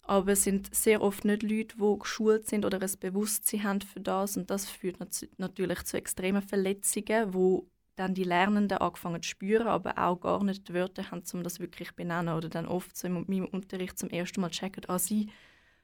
[0.09, 3.99] Aber es sind sehr oft nicht Leute, die geschult sind oder ein Bewusstsein haben für
[3.99, 4.37] das.
[4.37, 9.67] Und das führt nat natürlich zu extremen Verletzungen, wo dann die Lernenden angefangen zu spüren,
[9.67, 12.33] aber auch gar nicht die Wörter haben, um das wirklich zu benennen.
[12.33, 15.29] Oder dann oft so in meinem Unterricht zum ersten Mal checken, ah, sie,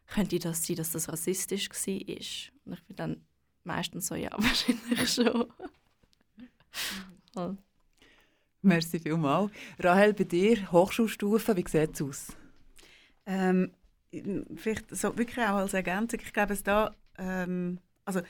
[0.07, 1.93] könnte das sein, dass das rassistisch war?
[2.65, 3.21] Und ich bin dann
[3.63, 5.45] meistens so, ja, wahrscheinlich schon.
[7.32, 7.57] Voll.
[8.63, 9.51] Merci vielmals.
[9.78, 12.28] Rahel, bei dir, Hochschulstufe, wie sieht es aus?
[13.28, 13.71] Ähm,
[14.55, 18.22] vielleicht so wirklich auch als Ergänzung, ich glaube, es da, ähm, also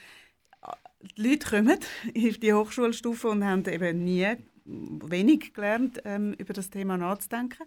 [1.17, 1.79] die Leute kommen
[2.27, 7.63] auf die Hochschulstufe und haben eben nie wenig gelernt, ähm, über das Thema nachzudenken.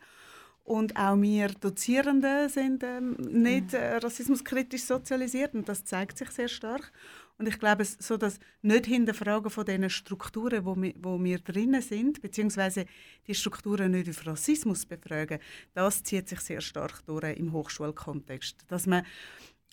[0.64, 6.48] Und auch wir Dozierenden sind ähm, nicht äh, rassismuskritisch sozialisiert und das zeigt sich sehr
[6.48, 6.92] stark.
[7.38, 11.80] Und ich glaube, so das nicht hinterfragen von den Strukturen, wo wir, wo wir drinnen
[11.80, 12.84] sind, beziehungsweise
[13.28, 15.38] die Strukturen nicht auf Rassismus befragen,
[15.72, 18.64] das zieht sich sehr stark durch im Hochschulkontext.
[18.66, 19.04] Dass man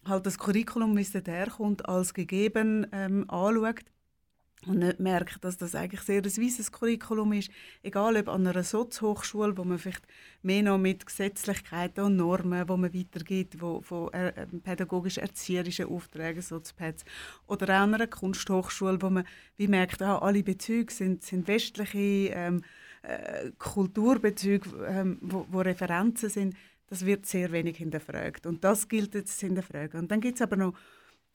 [0.05, 3.85] halt das Curriculum, wie es herkommt, als gegeben ähm, anschaut
[4.67, 7.51] und nicht merkt, dass das eigentlich sehr ein weises Curriculum ist,
[7.83, 10.05] egal ob an einer Sozialhochschule, wo man vielleicht
[10.41, 17.05] mehr noch mit Gesetzlichkeiten und Normen, wo man weitergeht, wo von äh, pädagogisch-erzieherischen Aufträgen Sozpads,
[17.47, 19.25] oder auch an einer Kunsthochschule, wo man
[19.57, 22.63] wie merkt, ah, alle Bezüge sind, sind westliche ähm,
[23.03, 26.55] äh, Kulturbezüge, ähm, wo, wo Referenzen sind,
[26.87, 28.45] das wird sehr wenig hinterfragt.
[28.45, 29.99] Und das gilt zu hinterfragen.
[30.01, 30.73] Und dann gibt es aber noch,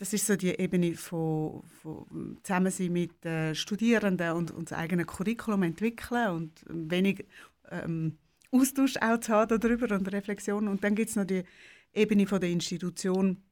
[0.01, 5.05] das ist so die Ebene von, von Zusammensein mit äh, Studierenden und, und das eigene
[5.05, 7.27] Curriculum entwickeln und wenig
[7.71, 8.17] ähm,
[8.51, 10.69] Austausch auch zu haben darüber und Reflexion.
[10.69, 11.45] Und dann gibt es noch die
[11.93, 13.43] Ebene von der Institution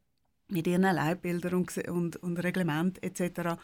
[0.48, 3.60] mit ihren Leitbildern und, und, und Reglement etc.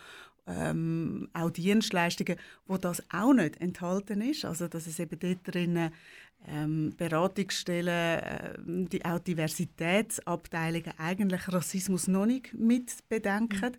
[0.46, 4.44] Ähm, auch Dienstleistungen, wo das auch nicht enthalten ist.
[4.44, 5.90] Also dass es eben dort drinnen
[6.46, 8.54] ähm, Beratungsstellen, äh,
[8.88, 13.72] die, auch Diversitätsabteilungen eigentlich Rassismus noch nicht mit bedenken.
[13.72, 13.78] Mhm.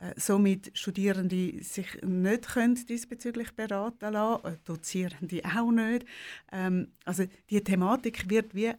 [0.00, 6.06] Äh, somit Studierende sich nicht können diesbezüglich beraten lassen, äh, Dozierende auch nicht.
[6.50, 8.76] Ähm, also die Thematik wird wie, äh,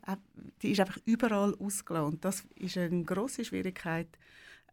[0.63, 2.19] die ist einfach überall ausgelassen.
[2.21, 4.07] Das ist eine große Schwierigkeit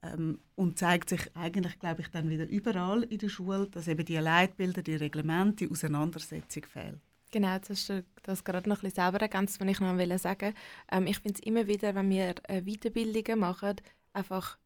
[0.03, 4.07] ähm, und zeigt sich eigentlich, glaube ich, dann wieder überall in der Schule, dass eben
[4.07, 7.03] die Leitbilder, die Reglemente, die Auseinandersetzung fehlen.
[7.31, 10.41] Genau, jetzt hast du das gerade noch ein bisschen selber ergänzt, was ich noch sagen
[10.41, 10.55] wollte.
[10.91, 13.77] Ähm, ich finde es immer wieder, wenn wir äh, Weiterbildungen machen,
[14.15, 14.57] einfach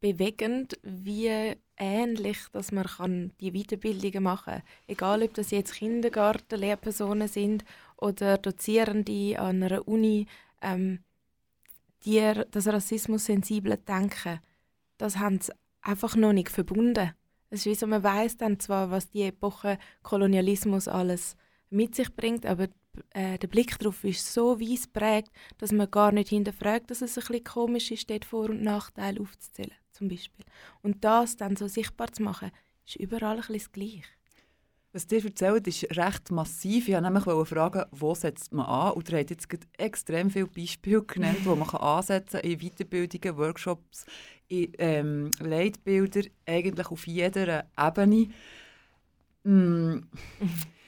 [0.00, 4.62] bewegend, wie ähnlich dass man kann die Weiterbildungen machen kann.
[4.86, 7.64] Egal, ob das jetzt Kindergarten-Lehrpersonen sind
[7.96, 10.26] oder Dozierende an einer Uni,
[10.60, 11.00] ähm,
[12.04, 14.40] die, das rassismus-sensible Denken,
[14.98, 17.12] das haben sie einfach noch nicht verbunden.
[17.50, 21.36] Es ist wie so, man weiß dann zwar, was die Epoche Kolonialismus alles
[21.72, 22.68] mit sich bringt, aber
[23.10, 27.16] äh, der Blick darauf ist so weiss prägt, dass man gar nicht hinterfragt, dass es
[27.16, 30.44] ein bisschen komisch ist, dort Vor- und Nachteile aufzuzählen, zum Beispiel.
[30.82, 32.50] Und das dann so sichtbar zu machen,
[32.86, 34.02] ist überall ein bisschen das Gleiche.
[34.94, 36.86] Was dir erzählt, ist recht massiv.
[36.86, 38.92] Ich wollte nämlich fragen, wo setzt man an?
[38.92, 39.48] Und ihr habt jetzt
[39.78, 44.04] extrem viele Beispiele genannt, wo man ansetzen kann in Weiterbildungen, Workshops,
[44.48, 48.28] in ähm, Leitbilder, eigentlich auf jeder Ebene.
[49.44, 50.00] Mm.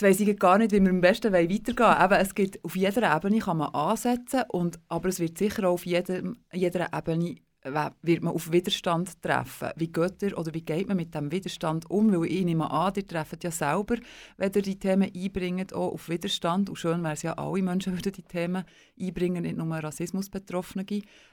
[0.00, 2.02] Weiss ich gar nicht, wie wir am besten weitergehen wollen.
[2.02, 5.74] Eben, es gibt, auf jeder Ebene kann man ansetzen, und, aber es wird sicher auch
[5.74, 9.70] auf jedem, jeder Ebene äh, wird man auf Widerstand treffen.
[9.76, 12.12] Wie geht ihr oder wie geht man mit dem Widerstand um?
[12.12, 13.96] Weil ich nehme an, ihr trefft ja selber,
[14.36, 16.68] wenn ihr die Themen einbringt, auch auf Widerstand.
[16.68, 18.64] Und schön wäre es ja, alle Menschen würden die Themen
[19.00, 20.84] einbringen, nicht nur Rassismus-Betroffene.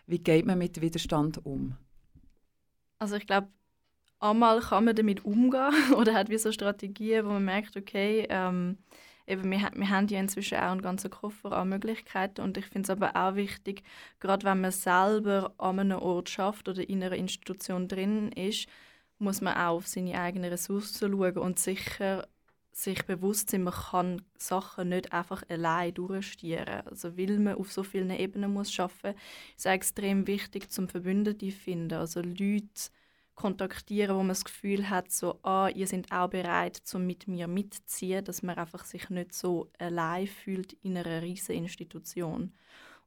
[0.07, 1.76] Wie geht man mit Widerstand um?
[2.99, 3.47] Also ich glaube,
[4.22, 8.78] einmal kann man damit umgehen oder hat wie so Strategien, wo man merkt, okay, ähm,
[9.28, 12.86] eben, wir, wir haben ja inzwischen auch einen ganzen Koffer an Möglichkeiten und ich finde
[12.86, 13.84] es aber auch wichtig,
[14.19, 18.67] gerade wenn man selber an einem Ort schafft oder in einer Institution drin ist,
[19.19, 22.28] muss man auch auf seine eigenen Ressourcen schauen und sicher
[22.74, 26.88] sich bewusst sein, man kann Sachen nicht einfach allein durchstieren.
[26.88, 29.15] Also weil man auf so vielen Ebenen muss muss, ist
[29.57, 31.93] es extrem wichtig, zum Verbündete zu finden.
[31.93, 32.91] Also Leute
[33.42, 37.48] kontaktieren, wo man das Gefühl hat, so, ah, ihr seid auch bereit, um mit mir
[37.48, 42.54] mitzuziehen, dass man einfach sich nicht so allein fühlt in einer riesigen Institution.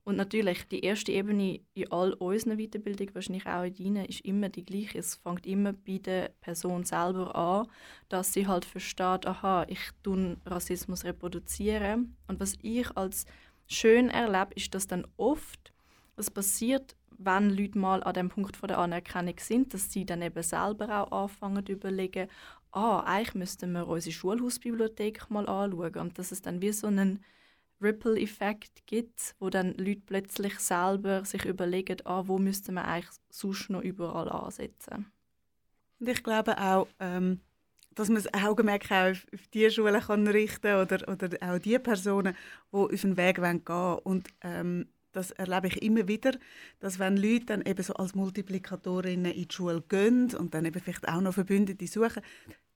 [0.02, 4.50] Und natürlich, die erste Ebene in all unseren Weiterbildungen, wahrscheinlich auch in deinen, ist immer
[4.50, 4.98] die gleiche.
[4.98, 7.68] Es fängt immer bei der Person selber an,
[8.10, 12.16] dass sie halt versteht, aha, ich tue Rassismus reproduzieren.
[12.28, 13.24] Und was ich als
[13.66, 15.72] schön erlebe, ist, dass dann oft,
[16.16, 20.22] was passiert, wenn Leute mal an dem Punkt von der Anerkennung sind, dass sie dann
[20.22, 22.28] eben selber auch anfangen zu überlegen,
[22.72, 25.96] ah, eigentlich müssten wir unsere Schulhausbibliothek mal anschauen.
[25.96, 27.24] Und dass es dann wie so einen
[27.80, 33.70] Ripple-Effekt gibt, wo dann Leute plötzlich selber sich überlegen, ah, wo müsste man eigentlich sonst
[33.70, 35.06] noch überall ansetzen.
[36.00, 37.40] Und ich glaube auch, ähm,
[37.94, 41.78] dass man das Augenmerk auch auf, auf die Schulen kann richten oder, oder auch die
[41.78, 42.36] Personen,
[42.72, 43.98] die auf den Weg gehen wollen.
[44.00, 46.32] Und ähm, das erlebe ich immer wieder,
[46.80, 50.80] dass wenn Leute dann eben so als Multiplikatorinnen in die Schule gehen und dann eben
[50.80, 52.22] vielleicht auch noch Verbündete suchen,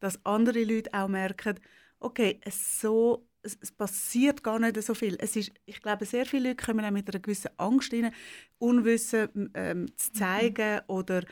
[0.00, 1.58] dass andere Leute auch merken,
[2.00, 5.16] okay, es, so, es, es passiert gar nicht so viel.
[5.18, 8.12] Es ist, ich glaube, sehr viele Leute kommen auch mit einer gewissen Angst rein,
[8.58, 10.82] Unwissen ähm, zu zeigen mhm.
[10.86, 11.22] oder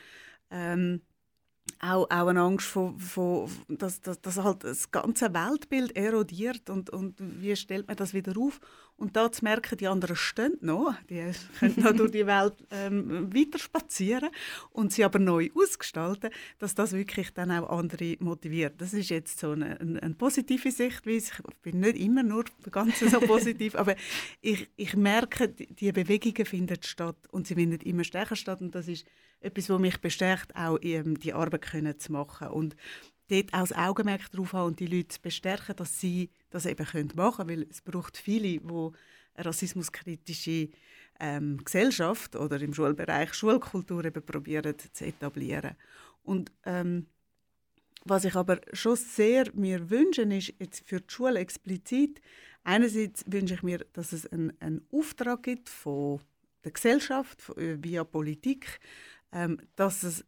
[0.51, 1.01] ähm,
[1.79, 6.89] auch, auch eine Angst, von, von, dass, dass, dass halt das ganze Weltbild erodiert und,
[6.89, 8.59] und wie stellt man das wieder auf?
[8.97, 13.31] Und da zu merken, die anderen stehen noch, die können noch durch die Welt ähm,
[13.31, 14.29] weiter spazieren
[14.71, 18.81] und sie aber neu ausgestalten, dass das wirklich dann auch andere motiviert.
[18.81, 21.31] Das ist jetzt so eine, eine, eine positive Sichtweise.
[21.31, 23.95] Ich bin nicht immer nur ganz so positiv, aber
[24.41, 28.87] ich, ich merke, die Bewegungen finden statt und sie finden immer stärker statt und das
[28.87, 29.05] ist
[29.39, 32.75] etwas, was mich bestärkt, auch ähm, die Arbeit können zu machen und
[33.29, 37.37] dort auch das Augenmerk darauf haben und die Leute bestärken, dass sie das eben machen
[37.47, 40.69] können, weil es braucht viele, die eine rassismuskritische
[41.19, 45.75] ähm, Gesellschaft oder im Schulbereich Schulkultur eben probieren zu etablieren.
[46.23, 47.07] Und ähm,
[48.05, 52.21] was ich aber schon sehr mir wünsche, ist jetzt für die Schule explizit,
[52.63, 56.21] einerseits wünsche ich mir, dass es einen, einen Auftrag gibt von
[56.63, 58.79] der Gesellschaft, äh, via Politik,
[59.31, 60.25] ähm, dass, es,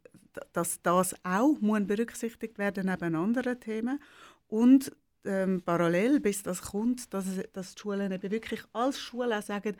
[0.52, 4.00] dass das auch muss berücksichtigt werden neben anderen Themen.
[4.48, 4.92] Und
[5.24, 9.76] ähm, parallel, bis das kommt, dass, dass die Schulen eben wirklich als Schule sagen,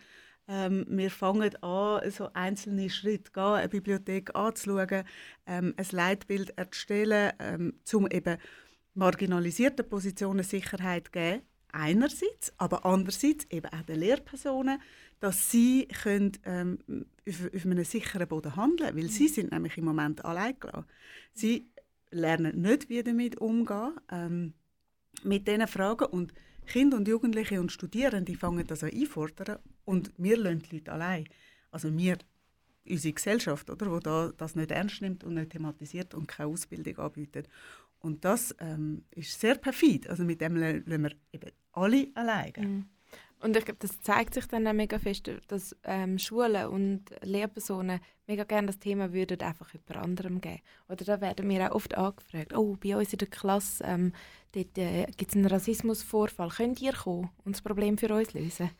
[0.48, 5.04] ähm, wir fangen an, so einzelne Schritte gehen, eine Bibliothek anzuschauen,
[5.46, 8.36] ähm, ein Leitbild erstellen, ähm, um eben
[8.94, 11.42] marginalisierten Positionen Sicherheit zu geben,
[11.72, 14.80] einerseits, aber andererseits eben auch den Lehrpersonen,
[15.20, 16.78] dass sie können, ähm,
[17.28, 19.28] auf, auf einem sicheren Boden handeln können, weil sie mhm.
[19.28, 20.86] sind nämlich im Moment allein gelassen.
[21.32, 21.70] Sie
[22.10, 24.54] lernen nicht, wie damit umgehen ähm,
[25.22, 26.32] mit diesen Fragen und
[26.66, 31.24] Kinder und Jugendliche und Studierende fangen das an einfordern und wir lassen die Leute allein.
[31.70, 32.18] Also wir,
[32.88, 36.98] unsere Gesellschaft, oder, wo da, das nicht ernst nimmt und nicht thematisiert und keine Ausbildung
[36.98, 37.48] anbietet.
[37.98, 40.08] Und das ähm, ist sehr perfid.
[40.08, 42.66] Also mit dem lassen wir eben alle alleine.
[42.66, 42.84] Mhm.
[43.40, 48.00] Und ich glaube, das zeigt sich dann auch mega fest, dass ähm, Schulen und Lehrpersonen
[48.26, 50.60] mega gerne das Thema würden einfach über anderem geben.
[50.88, 54.12] Oder da werden wir auch oft angefragt, oh, bei uns in der Klasse ähm,
[54.54, 58.70] äh, gibt es einen Rassismusvorfall, könnt ihr kommen und das Problem für uns lösen?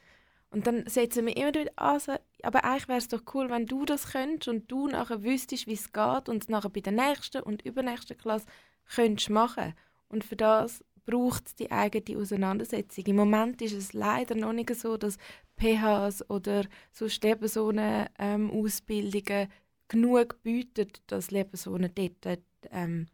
[0.51, 3.67] Und dann setzen wir immer wieder an, so, aber eigentlich wäre es doch cool, wenn
[3.67, 6.93] du das könntest und du nachher wüsstest, wie es geht und es nachher bei der
[6.93, 8.47] nächsten und übernächsten Klasse
[8.85, 9.75] könntest machen.
[10.09, 13.05] Und für das braucht es die eigene Auseinandersetzung.
[13.07, 15.19] Im Moment ist es leider noch nicht so, dass
[15.59, 18.51] PHs oder so Lehrpersonen ähm,
[19.89, 22.41] genug bieten, dass Lehrpersonen dort
[22.71, 23.07] ähm,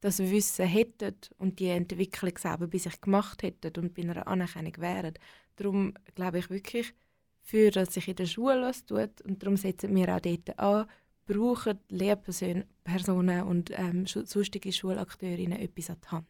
[0.00, 4.74] das Wissen hätten und die Entwicklung selber bei sich gemacht hätten und bei einer Anerkennung
[4.78, 5.14] wären.
[5.56, 6.94] Darum glaube ich wirklich,
[7.40, 10.86] für dass sich in der Schule was tut und darum setzen wir auch dort an,
[11.26, 16.26] brauchen Lehrpersonen und ähm, sonstige Schulakteurinnen etwas an die Hand.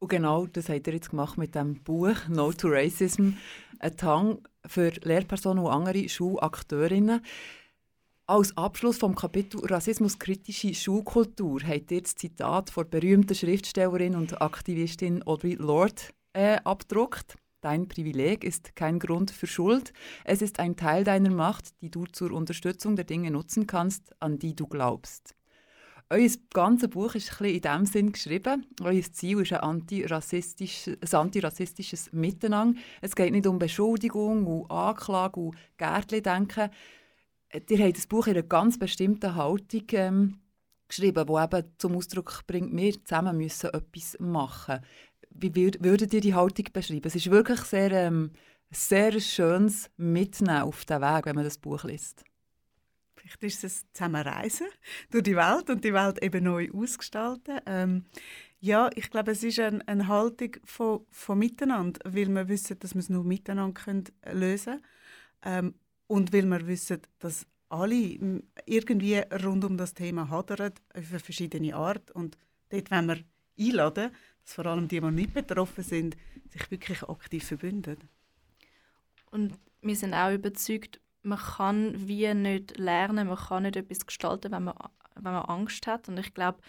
[0.00, 3.30] Und genau das habt ihr jetzt gemacht mit dem Buch «No to Racism»,
[3.80, 7.20] ein Tang für Lehrpersonen und andere Schulakteurinnen.
[8.26, 14.40] Als Abschluss vom Kapitel «Rassismuskritische Schulkultur» habt ihr das Zitat von der berühmten Schriftstellerin und
[14.40, 17.36] Aktivistin Audre Lorde äh, abgedruckt.
[17.60, 19.92] Dein Privileg ist kein Grund für Schuld.
[20.24, 24.38] Es ist ein Teil deiner Macht, die du zur Unterstützung der Dinge nutzen kannst, an
[24.38, 25.34] die du glaubst.
[26.10, 28.66] Euer ganzes Buch ist ein bisschen in diesem Sinn geschrieben.
[28.80, 32.80] Euer Ziel ist ein, antirassistisches, ein antirassistisches Miteinander.
[33.02, 36.70] Es geht nicht um Beschuldigung und Anklage und Gärtchen-Denken.
[37.68, 40.38] Ihr habt das Buch in einer ganz bestimmten Haltung ähm,
[40.88, 44.80] geschrieben, die eben zum Ausdruck bringt, wir zusammen müssen etwas machen.
[45.30, 47.06] Wie würdet ihr die Haltung beschreiben?
[47.06, 48.32] Es ist wirklich sehr, ähm,
[48.70, 52.24] sehr schönes Mitnehmen auf den Weg, wenn man das Buch liest.
[53.28, 54.66] Vielleicht ist es Zusammenreisen
[55.10, 57.60] durch die Welt und die Welt eben neu ausgestalten.
[57.66, 58.04] Ähm,
[58.60, 62.94] ja, ich glaube, es ist eine, eine Haltung von, von Miteinander, weil wir wissen, dass
[62.94, 64.80] wir es nur miteinander können lösen
[65.42, 65.68] können.
[65.68, 65.74] Ähm,
[66.08, 68.18] und weil wir wissen, dass alle
[68.64, 72.10] irgendwie rund um das Thema hadern, auf eine verschiedene Art.
[72.10, 72.36] Und
[72.70, 73.18] dort wenn wir
[73.58, 74.10] einladen,
[74.42, 76.16] dass vor allem die, die nicht betroffen sind,
[76.48, 77.98] sich wirklich aktiv verbünden.
[79.30, 84.52] Und wir sind auch überzeugt, man kann wie nicht lernen, man kann nicht etwas gestalten,
[84.52, 84.74] wenn man,
[85.14, 86.08] wenn man Angst hat.
[86.08, 86.60] Und ich glaube,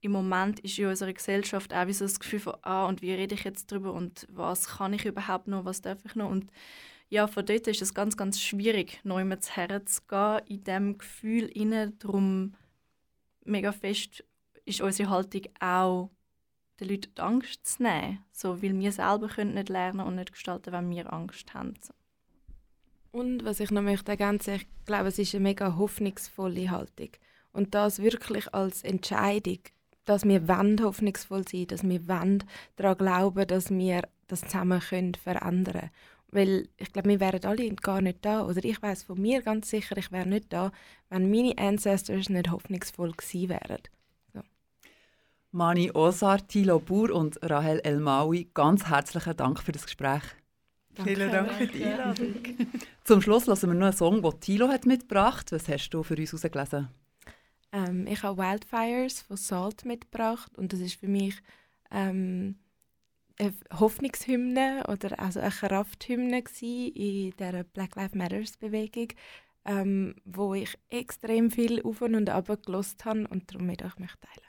[0.00, 3.12] im Moment ist in unserer Gesellschaft auch wie so das Gefühl von, ah, und wie
[3.12, 6.30] rede ich jetzt darüber und was kann ich überhaupt noch, was darf ich noch?
[6.30, 6.50] Und
[7.08, 11.98] ja, von dort ist es ganz, ganz schwierig, neu zu herzugehen, in diesem Gefühl innen.
[11.98, 12.54] Darum
[13.44, 14.24] mega fest
[14.64, 16.10] ist unsere Haltung auch,
[16.78, 18.24] den Leuten die Angst zu nehmen.
[18.30, 21.74] So, weil wir selber können nicht lernen und nicht gestalten, wenn wir Angst haben.
[23.10, 27.10] Und was ich noch möchte ergänzen, ich glaube, es ist eine mega hoffnungsvolle Haltung.
[27.52, 29.58] Und das wirklich als Entscheidung,
[30.04, 32.44] dass wir wollen hoffnungsvoll sein, dass wir wollen
[32.76, 35.90] daran glauben, dass wir das zusammen können verändern.
[36.30, 38.46] Weil ich glaube, wir wären alle gar nicht da.
[38.46, 40.72] Oder ich weiß von mir ganz sicher, ich wäre nicht da,
[41.08, 43.78] wenn meine Ancestors nicht hoffnungsvoll gewesen wären.
[44.34, 44.40] So.
[45.52, 50.22] Mani Osar, Thilo Bur und Rahel Elmaui, ganz herzlichen Dank für das Gespräch.
[50.98, 51.14] Danke.
[51.14, 52.34] Vielen Dank für die Einladung.
[53.04, 55.52] Zum Schluss lassen wir noch einen Song, den Thilo hat mitgebracht.
[55.52, 56.88] Was hast du für uns herausgelesen?
[57.70, 61.36] Ähm, ich habe Wildfires von Salt mitgebracht und das ist für mich
[61.92, 62.56] ähm,
[63.38, 69.08] eine Hoffnungshymne oder also eine Krafthymne in der Black Lives Matters Bewegung,
[69.66, 74.18] ähm, wo ich extrem viel auf und ab gelost habe und darum mit euch möchte
[74.20, 74.47] teilen.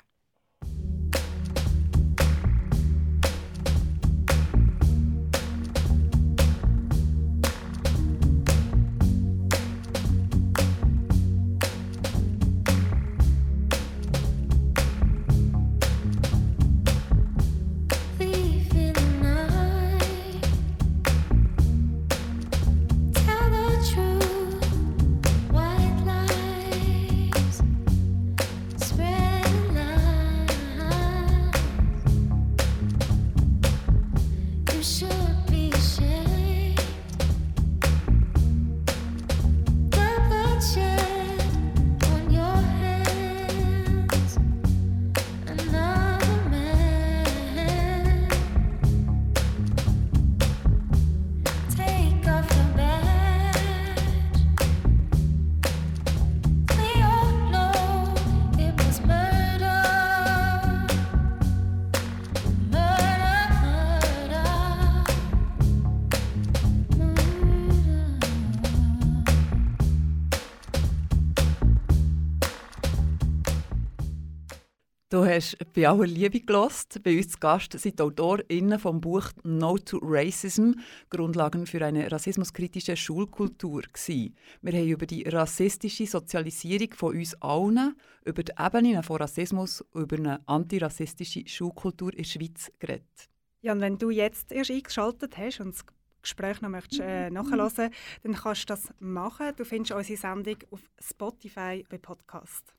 [75.20, 77.04] Du hast bei aller Liebe gelost.
[77.04, 80.72] Bei uns zu Gast sind AutorInnen vom Buch No to Racism,
[81.10, 83.82] Grundlagen für eine rassismuskritische Schulkultur.
[83.82, 84.34] Gewesen.
[84.62, 90.04] Wir haben über die rassistische Sozialisierung von uns allen, über die Ebenen von Rassismus und
[90.04, 93.30] über eine antirassistische Schulkultur in der Schweiz geredet.
[93.60, 95.84] Ja, und wenn du jetzt erst eingeschaltet hast und das
[96.22, 97.92] Gespräch noch möchtest, äh, nachhören
[98.24, 99.52] dann kannst du das machen.
[99.58, 102.79] Du findest unsere Sendung auf Spotify bei Podcast.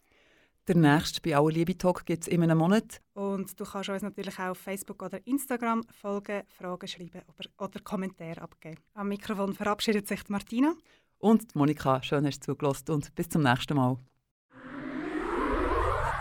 [0.70, 3.00] Der nächste bei Aller Liebe Talk gibt es in einem Monat.
[3.14, 7.80] Und du kannst uns natürlich auch auf Facebook oder Instagram folgen, Fragen schreiben oder, oder
[7.80, 8.76] Kommentare abgeben.
[8.94, 10.74] Am Mikrofon verabschiedet sich Martina.
[11.18, 13.96] Und Monika, schön hast du zugelassen und bis zum nächsten Mal.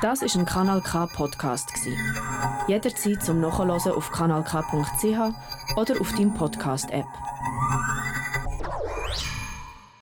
[0.01, 1.71] Das ist ein Kanal K Podcast
[2.67, 7.05] Jederzeit zum Nachhören auf kanalk.ch oder auf deinem Podcast App.